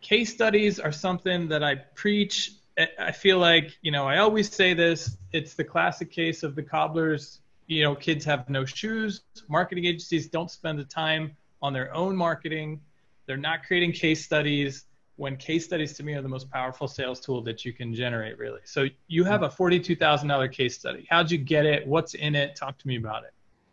Case 0.00 0.32
studies 0.32 0.78
are 0.78 0.92
something 0.92 1.48
that 1.48 1.62
I 1.62 1.76
preach. 1.76 2.52
I 2.98 3.10
feel 3.10 3.38
like 3.38 3.76
you 3.82 3.90
know 3.90 4.06
I 4.06 4.18
always 4.18 4.52
say 4.52 4.74
this. 4.74 5.16
It's 5.32 5.54
the 5.54 5.64
classic 5.64 6.10
case 6.10 6.42
of 6.42 6.54
the 6.54 6.62
cobbler's 6.62 7.40
you 7.68 7.82
know, 7.82 7.94
kids 7.94 8.24
have 8.24 8.48
no 8.48 8.64
shoes. 8.64 9.22
Marketing 9.46 9.84
agencies 9.84 10.26
don't 10.26 10.50
spend 10.50 10.78
the 10.78 10.84
time 10.84 11.36
on 11.62 11.72
their 11.72 11.94
own 11.94 12.16
marketing. 12.16 12.80
They're 13.26 13.36
not 13.36 13.62
creating 13.62 13.92
case 13.92 14.24
studies 14.24 14.86
when 15.16 15.36
case 15.36 15.64
studies 15.64 15.92
to 15.94 16.02
me 16.02 16.14
are 16.14 16.22
the 16.22 16.28
most 16.28 16.50
powerful 16.50 16.88
sales 16.88 17.20
tool 17.20 17.42
that 17.42 17.64
you 17.64 17.72
can 17.72 17.94
generate 17.94 18.38
really. 18.38 18.60
So 18.64 18.86
you 19.08 19.24
have 19.24 19.42
a 19.42 19.48
$42,000 19.48 20.52
case 20.52 20.78
study. 20.78 21.06
How'd 21.10 21.30
you 21.30 21.38
get 21.38 21.66
it? 21.66 21.86
What's 21.86 22.14
in 22.14 22.34
it? 22.34 22.56
Talk 22.56 22.78
to 22.78 22.88
me 22.88 22.96
about 22.96 23.24
it. 23.24 23.32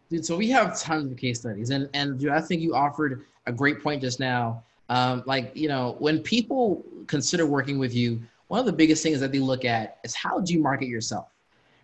Dude, 0.09 0.25
so 0.25 0.35
we 0.35 0.49
have 0.49 0.77
tons 0.79 1.11
of 1.11 1.17
case 1.17 1.39
studies 1.39 1.69
and, 1.69 1.89
and 1.93 2.19
dude, 2.19 2.31
I 2.31 2.41
think 2.41 2.61
you 2.61 2.75
offered 2.75 3.25
a 3.45 3.51
great 3.51 3.81
point 3.81 4.01
just 4.01 4.19
now. 4.19 4.63
Um, 4.89 5.23
like, 5.25 5.51
you 5.55 5.67
know, 5.67 5.95
when 5.99 6.19
people 6.19 6.83
consider 7.07 7.45
working 7.45 7.79
with 7.79 7.93
you, 7.93 8.21
one 8.47 8.59
of 8.59 8.65
the 8.65 8.73
biggest 8.73 9.01
things 9.01 9.19
that 9.19 9.31
they 9.31 9.39
look 9.39 9.65
at 9.65 9.97
is 10.03 10.13
how 10.15 10.39
do 10.39 10.53
you 10.53 10.61
market 10.61 10.87
yourself? 10.87 11.27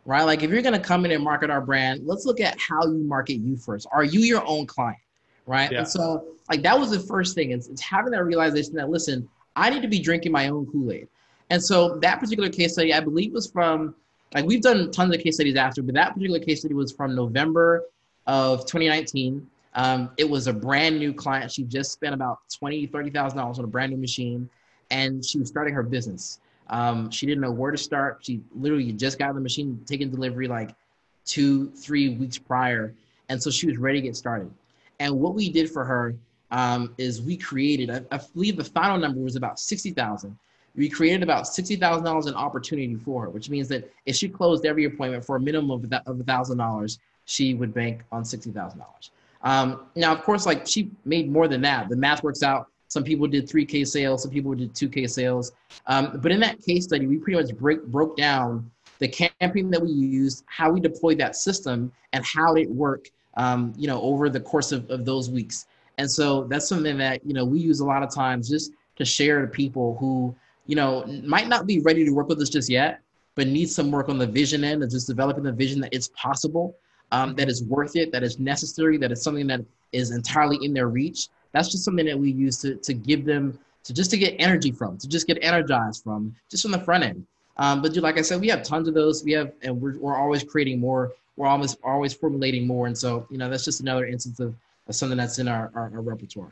right? 0.06 0.24
Like 0.24 0.44
if 0.44 0.50
you're 0.50 0.62
going 0.62 0.80
to 0.80 0.80
come 0.80 1.06
in 1.06 1.12
and 1.12 1.24
market 1.24 1.50
our 1.50 1.62
brand, 1.62 2.02
let's 2.06 2.26
look 2.26 2.40
at 2.40 2.60
how 2.60 2.84
you 2.86 3.04
market 3.04 3.36
you 3.36 3.56
first. 3.56 3.88
Are 3.92 4.04
you 4.04 4.22
your 4.22 4.46
own 4.46 4.66
client, 4.66 5.00
right? 5.46 5.72
Yeah. 5.72 5.80
And 5.80 5.88
so 5.88 6.26
like 6.50 6.62
that 6.64 6.78
was 6.78 6.92
the 6.92 7.00
first 7.00 7.36
thing. 7.36 7.52
It's, 7.52 7.68
it's 7.68 7.82
having 7.82 8.12
that 8.12 8.24
realization 8.24 8.76
that 8.76 8.90
listen, 8.90 9.28
I 9.56 9.70
need 9.70 9.82
to 9.82 9.88
be 9.88 10.00
drinking 10.00 10.32
my 10.32 10.50
own 10.50 10.66
Kool 10.72 10.92
Aid. 10.92 11.08
And 11.50 11.64
so 11.64 11.98
that 12.00 12.20
particular 12.20 12.50
case 12.50 12.74
study, 12.74 12.94
I 12.94 13.02
believe, 13.02 13.34
was 13.34 13.52
from 13.52 13.96
like 14.34 14.46
we've 14.46 14.62
done 14.62 14.92
tons 14.92 15.14
of 15.14 15.22
case 15.22 15.36
studies 15.36 15.58
after, 15.58 15.82
but 15.82 15.94
that 15.96 16.14
particular 16.14 16.40
case 16.40 16.60
study 16.60 16.74
was 16.74 16.92
from 16.92 17.16
November 17.16 17.84
of 18.28 18.62
2019. 18.62 19.46
Um, 19.74 20.12
it 20.18 20.30
was 20.30 20.48
a 20.48 20.54
brand 20.54 21.00
new 21.00 21.14
client. 21.14 21.52
She 21.52 21.64
just 21.64 21.92
spent 21.92 22.14
about 22.14 22.40
twenty, 22.54 22.86
thirty 22.86 23.10
thousand 23.10 23.38
dollars 23.38 23.60
on 23.60 23.66
a 23.66 23.70
brand 23.70 23.92
new 23.92 23.98
machine, 23.98 24.50
and 24.90 25.24
she 25.24 25.40
was 25.40 25.48
starting 25.48 25.74
her 25.74 25.84
business. 25.84 26.40
Um, 26.70 27.10
she 27.10 27.26
didn't 27.26 27.42
know 27.42 27.52
where 27.52 27.72
to 27.72 27.78
start. 27.78 28.20
She 28.22 28.42
literally 28.56 28.92
just 28.94 29.20
got 29.20 29.34
the 29.36 29.42
machine 29.42 29.82
taking 29.86 30.10
delivery 30.10 30.48
like 30.48 30.74
two, 31.26 31.70
three 31.72 32.16
weeks 32.16 32.38
prior. 32.38 32.94
And 33.30 33.42
so 33.42 33.50
she 33.52 33.68
was 33.68 33.78
ready 33.78 34.02
to 34.02 34.08
get 34.08 34.16
started. 34.16 34.52
And 35.00 35.20
what 35.20 35.36
we 35.36 35.50
did 35.50 35.70
for 35.70 35.84
her 35.86 36.16
um, 36.52 36.94
is 36.98 37.22
we 37.22 37.38
created, 37.38 37.90
I, 37.90 38.16
I, 38.16 38.20
believe 38.34 38.58
the 38.58 38.64
final 38.64 38.98
number 38.98 39.20
was 39.20 39.36
about 39.36 39.60
60,000. 39.60 40.38
We 40.76 40.90
created 40.90 41.24
about 41.24 41.46
$60,000 41.46 42.28
in 42.28 42.34
opportunity 42.34 42.96
for 42.96 43.24
her, 43.24 43.30
which 43.30 43.50
means 43.50 43.68
that 43.70 43.90
if 44.06 44.16
she 44.16 44.30
closed 44.30 44.66
every 44.66 44.86
appointment 44.86 45.26
for 45.26 45.36
a 45.38 45.40
minimum 45.40 45.72
of 45.72 45.84
a 45.84 45.88
$1,000, 45.88 46.98
she 47.26 47.54
would 47.54 47.74
bank 47.74 48.04
on 48.12 48.24
$60,000. 48.24 49.10
Um, 49.44 49.88
now, 49.96 50.12
of 50.14 50.22
course, 50.24 50.46
like 50.46 50.68
she 50.68 50.92
made 51.06 51.32
more 51.32 51.48
than 51.48 51.62
that. 51.62 51.90
The 51.90 51.96
math 51.96 52.24
works 52.24 52.44
out 52.44 52.68
some 52.92 53.06
people 53.06 53.26
did 53.26 53.48
3K 53.48 53.88
sales, 53.88 54.24
some 54.24 54.32
people 54.32 54.54
did 54.54 54.74
2K 54.74 55.10
sales. 55.10 55.54
Um, 55.88 56.20
but 56.22 56.30
in 56.30 56.42
that 56.42 56.62
case 56.62 56.84
study, 56.84 57.08
we 57.08 57.16
pretty 57.16 57.42
much 57.42 57.56
break, 57.56 57.86
broke 57.86 58.18
down 58.18 58.70
the 59.00 59.08
campaign 59.08 59.72
that 59.72 59.82
we 59.82 59.90
used, 59.90 60.44
how 60.48 60.70
we 60.72 60.82
deployed 60.82 61.18
that 61.20 61.38
system, 61.38 61.94
and 62.12 62.26
how 62.26 62.56
it 62.56 62.70
worked, 62.70 63.12
um, 63.38 63.74
you 63.78 63.88
know, 63.88 64.02
over 64.02 64.28
the 64.28 64.42
course 64.42 64.74
of, 64.74 64.90
of 64.90 65.06
those 65.06 65.30
weeks. 65.30 65.68
And 66.00 66.12
so 66.12 66.44
that's 66.50 66.68
something 66.68 66.98
that, 66.98 67.26
you 67.26 67.34
know, 67.34 67.46
we 67.46 67.62
use 67.62 67.80
a 67.80 67.86
lot 67.86 68.04
of 68.04 68.14
times 68.14 68.50
just 68.50 68.74
to 68.98 69.06
share 69.06 69.40
to 69.40 69.48
people 69.48 69.96
who, 69.98 70.36
you 70.68 70.76
know, 70.76 71.06
might 71.24 71.48
not 71.48 71.66
be 71.66 71.80
ready 71.80 72.04
to 72.04 72.12
work 72.12 72.28
with 72.28 72.42
us 72.42 72.50
just 72.50 72.70
yet, 72.70 73.00
but 73.36 73.48
need 73.48 73.70
some 73.70 73.90
work 73.90 74.10
on 74.10 74.18
the 74.18 74.28
vision 74.28 74.66
end 74.66 74.84
of 74.84 74.90
just 74.90 75.08
developing 75.08 75.46
the 75.46 75.54
vision 75.54 75.80
that 75.80 75.94
it's 75.94 76.10
possible, 76.10 76.76
um, 77.12 77.36
that 77.36 77.50
is 77.50 77.64
worth 77.64 77.96
it, 77.96 78.12
that 78.12 78.24
is 78.24 78.40
necessary, 78.40 78.98
that 78.98 79.12
is 79.12 79.22
something 79.22 79.48
that 79.48 79.62
is 79.92 80.12
entirely 80.12 80.58
in 80.64 80.74
their 80.74 80.88
reach 80.88 81.28
that's 81.52 81.70
just 81.70 81.84
something 81.84 82.06
that 82.06 82.18
we 82.18 82.32
use 82.32 82.58
to, 82.60 82.76
to 82.76 82.94
give 82.94 83.26
them 83.26 83.58
to 83.84 83.94
just 83.94 84.12
to 84.12 84.18
get 84.18 84.36
energy 84.38 84.72
from, 84.72 84.98
to 84.98 85.08
just 85.08 85.28
get 85.28 85.38
energized 85.42 86.04
from, 86.04 86.36
just 86.50 86.64
from 86.64 86.72
the 86.72 86.80
front 86.80 87.04
end. 87.04 87.26
Um, 87.58 87.82
but 87.82 87.96
like 87.98 88.18
I 88.18 88.22
said, 88.22 88.40
we 88.40 88.48
have 88.50 88.64
tons 88.64 88.88
of 88.88 88.94
those. 88.94 89.24
We 89.24 89.32
have, 89.34 89.52
and 89.64 89.82
we're, 89.82 89.98
we're 89.98 90.16
always 90.16 90.44
creating 90.44 90.80
more. 90.80 91.12
We're 91.36 91.48
always 91.48 91.78
always 91.84 92.14
formulating 92.14 92.68
more. 92.68 92.88
And 92.88 92.98
so, 92.98 93.28
you 93.30 93.38
know, 93.38 93.50
that's 93.50 93.66
just 93.66 93.82
another 93.82 94.06
instance 94.06 94.40
of, 94.40 94.56
of 94.88 94.96
something 94.96 95.18
that's 95.18 95.40
in 95.40 95.48
our, 95.48 95.72
our, 95.74 95.92
our 95.94 96.02
repertoire. 96.02 96.52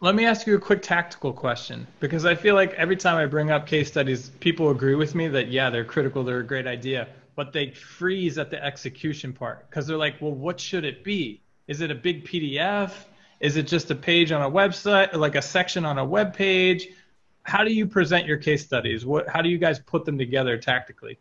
Let 0.00 0.14
me 0.14 0.26
ask 0.26 0.46
you 0.46 0.56
a 0.56 0.60
quick 0.60 0.82
tactical 0.82 1.32
question 1.32 1.86
because 2.00 2.26
I 2.26 2.34
feel 2.34 2.54
like 2.54 2.74
every 2.74 2.96
time 2.96 3.16
I 3.16 3.26
bring 3.26 3.50
up 3.50 3.66
case 3.66 3.88
studies, 3.88 4.30
people 4.40 4.70
agree 4.70 4.94
with 4.94 5.14
me 5.14 5.28
that 5.28 5.48
yeah, 5.48 5.70
they're 5.70 5.84
critical, 5.84 6.22
they're 6.22 6.40
a 6.40 6.46
great 6.46 6.66
idea, 6.66 7.08
but 7.36 7.52
they 7.52 7.70
freeze 7.70 8.38
at 8.38 8.50
the 8.50 8.62
execution 8.64 9.32
part 9.32 9.68
because 9.70 9.86
they're 9.86 9.96
like, 9.96 10.20
well, 10.20 10.32
what 10.32 10.58
should 10.58 10.84
it 10.84 11.04
be? 11.04 11.40
Is 11.68 11.80
it 11.80 11.90
a 11.90 11.94
big 11.94 12.24
PDF? 12.24 12.92
Is 13.38 13.56
it 13.56 13.66
just 13.66 13.90
a 13.90 13.94
page 13.94 14.32
on 14.32 14.42
a 14.42 14.50
website, 14.50 15.12
like 15.14 15.36
a 15.36 15.42
section 15.42 15.84
on 15.84 15.98
a 15.98 16.04
web 16.04 16.34
page? 16.34 16.88
how 17.46 17.62
do 17.62 17.72
you 17.72 17.86
present 17.86 18.26
your 18.26 18.36
case 18.36 18.64
studies? 18.64 19.06
What 19.06 19.28
how 19.28 19.40
do 19.40 19.48
you 19.48 19.58
guys 19.58 19.78
put 19.78 20.04
them 20.04 20.18
together 20.18 20.58
tactically? 20.58 21.18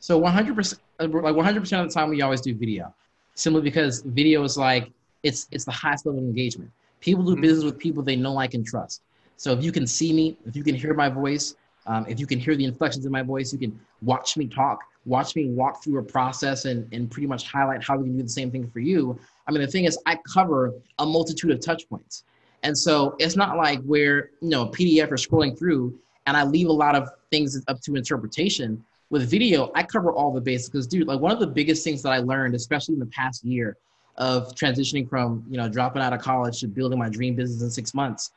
So 0.00 0.20
100% 0.20 0.78
like 0.98 1.10
100% 1.10 1.80
of 1.80 1.88
the 1.88 1.94
time 1.94 2.10
we 2.10 2.22
always 2.22 2.40
do 2.40 2.54
video. 2.54 2.92
Simply 3.34 3.62
because 3.62 4.02
video 4.02 4.42
is 4.42 4.58
like 4.58 4.90
it's 5.22 5.46
it's 5.50 5.64
the 5.64 5.70
highest 5.70 6.06
level 6.06 6.20
of 6.20 6.26
engagement. 6.26 6.70
People 7.00 7.24
do 7.24 7.32
mm-hmm. 7.32 7.42
business 7.42 7.64
with 7.64 7.78
people 7.78 8.02
they 8.02 8.16
know, 8.16 8.32
like, 8.32 8.54
and 8.54 8.66
trust. 8.66 9.02
So 9.36 9.52
if 9.52 9.64
you 9.64 9.72
can 9.72 9.86
see 9.86 10.12
me, 10.12 10.36
if 10.44 10.54
you 10.54 10.62
can 10.62 10.74
hear 10.74 10.92
my 10.92 11.08
voice, 11.08 11.54
um, 11.86 12.04
if 12.08 12.20
you 12.20 12.26
can 12.26 12.38
hear 12.38 12.56
the 12.56 12.64
inflections 12.64 13.06
in 13.06 13.12
my 13.12 13.22
voice, 13.22 13.52
you 13.52 13.58
can 13.58 13.78
watch 14.02 14.36
me 14.36 14.46
talk, 14.46 14.80
watch 15.04 15.34
me 15.34 15.48
walk 15.48 15.82
through 15.82 15.98
a 15.98 16.02
process 16.02 16.64
and, 16.64 16.86
and 16.92 17.10
pretty 17.10 17.26
much 17.26 17.46
highlight 17.46 17.82
how 17.82 17.96
we 17.96 18.04
can 18.04 18.16
do 18.16 18.22
the 18.22 18.28
same 18.28 18.50
thing 18.50 18.68
for 18.70 18.80
you. 18.80 19.18
I 19.46 19.52
mean, 19.52 19.62
the 19.62 19.66
thing 19.66 19.84
is, 19.84 19.98
I 20.06 20.18
cover 20.32 20.74
a 20.98 21.06
multitude 21.06 21.50
of 21.50 21.60
touch 21.60 21.88
points. 21.88 22.24
And 22.62 22.76
so 22.76 23.16
it's 23.18 23.36
not 23.36 23.56
like 23.56 23.82
where, 23.82 24.30
you 24.40 24.50
know, 24.50 24.62
a 24.62 24.70
PDF 24.70 25.10
or 25.10 25.16
scrolling 25.16 25.58
through 25.58 25.98
and 26.26 26.36
I 26.36 26.44
leave 26.44 26.68
a 26.68 26.72
lot 26.72 26.94
of 26.94 27.08
things 27.30 27.62
up 27.68 27.80
to 27.80 27.96
interpretation. 27.96 28.84
With 29.08 29.28
video, 29.28 29.72
I 29.74 29.82
cover 29.82 30.12
all 30.12 30.32
the 30.32 30.40
basics 30.40 30.68
because, 30.68 30.86
dude, 30.86 31.08
like 31.08 31.18
one 31.18 31.32
of 31.32 31.40
the 31.40 31.46
biggest 31.46 31.82
things 31.82 32.02
that 32.02 32.10
I 32.10 32.18
learned, 32.18 32.54
especially 32.54 32.94
in 32.94 33.00
the 33.00 33.06
past 33.06 33.44
year 33.44 33.76
of 34.16 34.54
transitioning 34.54 35.08
from, 35.08 35.44
you 35.50 35.56
know, 35.56 35.68
dropping 35.68 36.02
out 36.02 36.12
of 36.12 36.20
college 36.20 36.60
to 36.60 36.68
building 36.68 36.98
my 36.98 37.08
dream 37.08 37.34
business 37.34 37.62
in 37.62 37.70
six 37.70 37.94
months, 37.94 38.32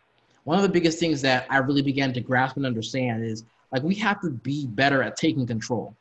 one 0.45 0.57
of 0.57 0.63
the 0.63 0.69
biggest 0.69 0.97
things 0.97 1.21
that 1.21 1.45
I 1.49 1.57
really 1.57 1.81
began 1.81 2.13
to 2.13 2.21
grasp 2.21 2.57
and 2.57 2.65
understand 2.65 3.23
is 3.23 3.43
like 3.71 3.83
we 3.83 3.95
have 3.95 4.21
to 4.21 4.29
be 4.29 4.65
better 4.67 5.03
at 5.03 5.15
taking 5.15 5.45
control, 5.45 5.95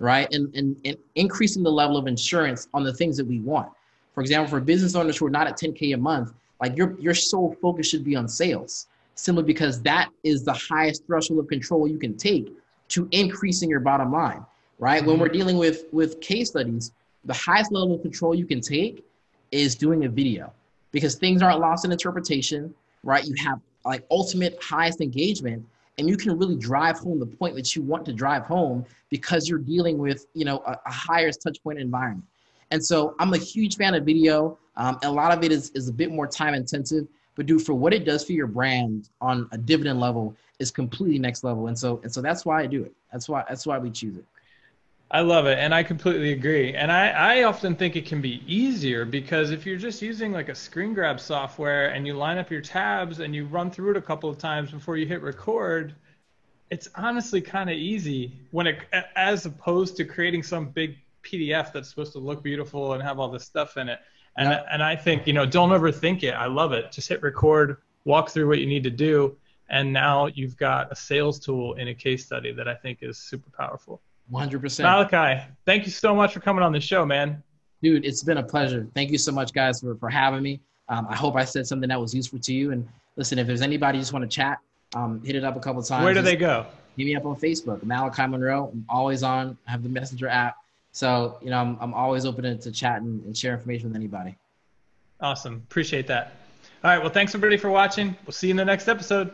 right? 0.00 0.32
And, 0.32 0.54
and, 0.54 0.76
and 0.84 0.96
increasing 1.14 1.62
the 1.62 1.70
level 1.70 1.96
of 1.96 2.06
insurance 2.06 2.68
on 2.74 2.84
the 2.84 2.92
things 2.92 3.16
that 3.16 3.26
we 3.26 3.40
want. 3.40 3.70
For 4.14 4.20
example, 4.20 4.50
for 4.50 4.60
business 4.60 4.94
owners 4.94 5.16
who 5.16 5.26
are 5.26 5.30
not 5.30 5.46
at 5.46 5.58
10K 5.58 5.94
a 5.94 5.96
month, 5.96 6.32
like 6.60 6.76
your, 6.76 6.98
your 6.98 7.14
sole 7.14 7.56
focus 7.62 7.88
should 7.88 8.04
be 8.04 8.16
on 8.16 8.28
sales, 8.28 8.88
simply 9.14 9.44
because 9.44 9.80
that 9.82 10.08
is 10.24 10.44
the 10.44 10.52
highest 10.52 11.06
threshold 11.06 11.38
of 11.40 11.48
control 11.48 11.86
you 11.86 11.98
can 11.98 12.16
take 12.16 12.52
to 12.88 13.08
increasing 13.12 13.68
your 13.68 13.80
bottom 13.80 14.12
line, 14.12 14.44
right? 14.78 15.00
Mm-hmm. 15.00 15.10
When 15.10 15.20
we're 15.20 15.28
dealing 15.28 15.56
with, 15.56 15.84
with 15.92 16.20
case 16.20 16.50
studies, 16.50 16.92
the 17.24 17.34
highest 17.34 17.72
level 17.72 17.94
of 17.94 18.02
control 18.02 18.34
you 18.34 18.46
can 18.46 18.60
take 18.60 19.04
is 19.50 19.74
doing 19.74 20.04
a 20.04 20.08
video 20.08 20.52
because 20.92 21.14
things 21.14 21.42
aren't 21.42 21.60
lost 21.60 21.84
in 21.84 21.92
interpretation, 21.92 22.74
right? 23.02 23.24
You 23.24 23.34
have 23.38 23.60
like 23.84 24.04
ultimate 24.10 24.58
highest 24.62 25.00
engagement 25.00 25.64
and 25.98 26.08
you 26.08 26.16
can 26.16 26.38
really 26.38 26.56
drive 26.56 26.98
home 26.98 27.18
the 27.18 27.26
point 27.26 27.54
that 27.56 27.74
you 27.74 27.82
want 27.82 28.06
to 28.06 28.12
drive 28.12 28.44
home 28.44 28.84
because 29.10 29.48
you're 29.48 29.58
dealing 29.58 29.98
with 29.98 30.26
you 30.34 30.44
know 30.44 30.62
a, 30.66 30.78
a 30.86 30.92
higher 30.92 31.30
touch 31.32 31.62
point 31.62 31.78
environment. 31.78 32.24
And 32.70 32.84
so 32.84 33.14
i'm 33.18 33.32
a 33.34 33.38
huge 33.38 33.76
fan 33.76 33.94
of 33.94 34.04
video. 34.04 34.58
Um, 34.76 34.98
a 35.02 35.10
lot 35.10 35.36
of 35.36 35.42
it 35.42 35.50
is, 35.50 35.70
is 35.70 35.88
a 35.88 35.92
bit 35.92 36.12
more 36.12 36.26
time 36.26 36.54
intensive 36.54 37.06
but 37.34 37.46
do 37.46 37.58
for 37.58 37.72
what 37.72 37.94
it 37.94 38.04
does 38.04 38.24
for 38.24 38.32
your 38.32 38.48
brand 38.48 39.10
on 39.20 39.48
a 39.52 39.58
dividend 39.58 40.00
level 40.00 40.34
is 40.58 40.72
completely 40.72 41.20
next 41.20 41.44
level. 41.44 41.68
And 41.68 41.78
so 41.78 42.00
and 42.02 42.12
so 42.12 42.20
that's 42.20 42.44
why 42.44 42.62
i 42.62 42.66
do 42.66 42.82
it. 42.82 42.92
That's 43.12 43.28
why 43.28 43.44
that's 43.48 43.66
why 43.66 43.78
we 43.78 43.90
choose 43.90 44.16
it 44.16 44.24
I 45.10 45.20
love 45.20 45.46
it, 45.46 45.58
and 45.58 45.74
I 45.74 45.82
completely 45.82 46.32
agree. 46.32 46.74
And 46.74 46.92
I, 46.92 47.08
I 47.08 47.42
often 47.44 47.74
think 47.74 47.96
it 47.96 48.04
can 48.04 48.20
be 48.20 48.42
easier 48.46 49.06
because 49.06 49.50
if 49.50 49.64
you're 49.64 49.78
just 49.78 50.02
using 50.02 50.32
like 50.32 50.50
a 50.50 50.54
screen 50.54 50.92
grab 50.92 51.18
software 51.18 51.88
and 51.88 52.06
you 52.06 52.12
line 52.12 52.36
up 52.36 52.50
your 52.50 52.60
tabs 52.60 53.20
and 53.20 53.34
you 53.34 53.46
run 53.46 53.70
through 53.70 53.92
it 53.92 53.96
a 53.96 54.02
couple 54.02 54.28
of 54.28 54.36
times 54.36 54.70
before 54.70 54.98
you 54.98 55.06
hit 55.06 55.22
record, 55.22 55.94
it's 56.70 56.90
honestly 56.94 57.40
kind 57.40 57.70
of 57.70 57.76
easy 57.76 58.32
when 58.50 58.66
it 58.66 58.80
as 59.16 59.46
opposed 59.46 59.96
to 59.96 60.04
creating 60.04 60.42
some 60.42 60.68
big 60.68 60.98
PDF 61.22 61.72
that's 61.72 61.88
supposed 61.88 62.12
to 62.12 62.18
look 62.18 62.42
beautiful 62.42 62.92
and 62.92 63.02
have 63.02 63.18
all 63.18 63.30
this 63.30 63.44
stuff 63.44 63.78
in 63.78 63.88
it. 63.88 64.00
And 64.36 64.50
yeah. 64.50 64.64
and 64.70 64.82
I 64.82 64.94
think 64.94 65.26
you 65.26 65.32
know 65.32 65.46
don't 65.46 65.70
overthink 65.70 66.22
it. 66.22 66.32
I 66.32 66.46
love 66.46 66.72
it. 66.72 66.92
Just 66.92 67.08
hit 67.08 67.22
record, 67.22 67.78
walk 68.04 68.28
through 68.28 68.46
what 68.48 68.58
you 68.58 68.66
need 68.66 68.84
to 68.84 68.90
do, 68.90 69.38
and 69.70 69.90
now 69.90 70.26
you've 70.26 70.58
got 70.58 70.92
a 70.92 70.96
sales 70.96 71.38
tool 71.38 71.74
in 71.74 71.88
a 71.88 71.94
case 71.94 72.26
study 72.26 72.52
that 72.52 72.68
I 72.68 72.74
think 72.74 72.98
is 73.00 73.16
super 73.16 73.50
powerful. 73.56 74.02
100%. 74.32 74.82
Malachi, 74.82 75.42
thank 75.64 75.84
you 75.84 75.92
so 75.92 76.14
much 76.14 76.34
for 76.34 76.40
coming 76.40 76.62
on 76.62 76.72
the 76.72 76.80
show, 76.80 77.04
man. 77.04 77.42
Dude, 77.82 78.04
it's 78.04 78.22
been 78.22 78.38
a 78.38 78.42
pleasure. 78.42 78.86
Thank 78.94 79.10
you 79.10 79.18
so 79.18 79.32
much, 79.32 79.52
guys, 79.52 79.80
for, 79.80 79.94
for 79.96 80.10
having 80.10 80.42
me. 80.42 80.60
Um, 80.88 81.06
I 81.08 81.16
hope 81.16 81.36
I 81.36 81.44
said 81.44 81.66
something 81.66 81.88
that 81.88 82.00
was 82.00 82.14
useful 82.14 82.38
to 82.40 82.52
you. 82.52 82.72
And 82.72 82.86
listen, 83.16 83.38
if 83.38 83.46
there's 83.46 83.62
anybody 83.62 83.98
just 83.98 84.12
want 84.12 84.28
to 84.28 84.28
chat, 84.28 84.58
um, 84.94 85.22
hit 85.22 85.36
it 85.36 85.44
up 85.44 85.56
a 85.56 85.60
couple 85.60 85.82
times. 85.82 86.04
Where 86.04 86.14
do 86.14 86.22
they 86.22 86.36
go? 86.36 86.66
Hit 86.96 87.04
me 87.04 87.14
up 87.14 87.26
on 87.26 87.36
Facebook, 87.36 87.82
Malachi 87.84 88.26
Monroe. 88.26 88.70
I'm 88.72 88.84
always 88.88 89.22
on. 89.22 89.56
I 89.66 89.70
have 89.70 89.82
the 89.82 89.88
Messenger 89.88 90.28
app. 90.28 90.56
So, 90.92 91.38
you 91.42 91.50
know, 91.50 91.58
I'm, 91.58 91.78
I'm 91.80 91.94
always 91.94 92.24
open 92.24 92.44
to, 92.44 92.56
to 92.56 92.72
chat 92.72 93.02
and, 93.02 93.22
and 93.24 93.36
share 93.36 93.52
information 93.52 93.88
with 93.88 93.96
anybody. 93.96 94.36
Awesome. 95.20 95.62
Appreciate 95.68 96.06
that. 96.08 96.32
All 96.82 96.90
right. 96.90 97.00
Well, 97.00 97.10
thanks 97.10 97.34
everybody 97.34 97.56
for 97.56 97.70
watching. 97.70 98.16
We'll 98.24 98.32
see 98.32 98.48
you 98.48 98.52
in 98.52 98.56
the 98.56 98.64
next 98.64 98.88
episode. 98.88 99.30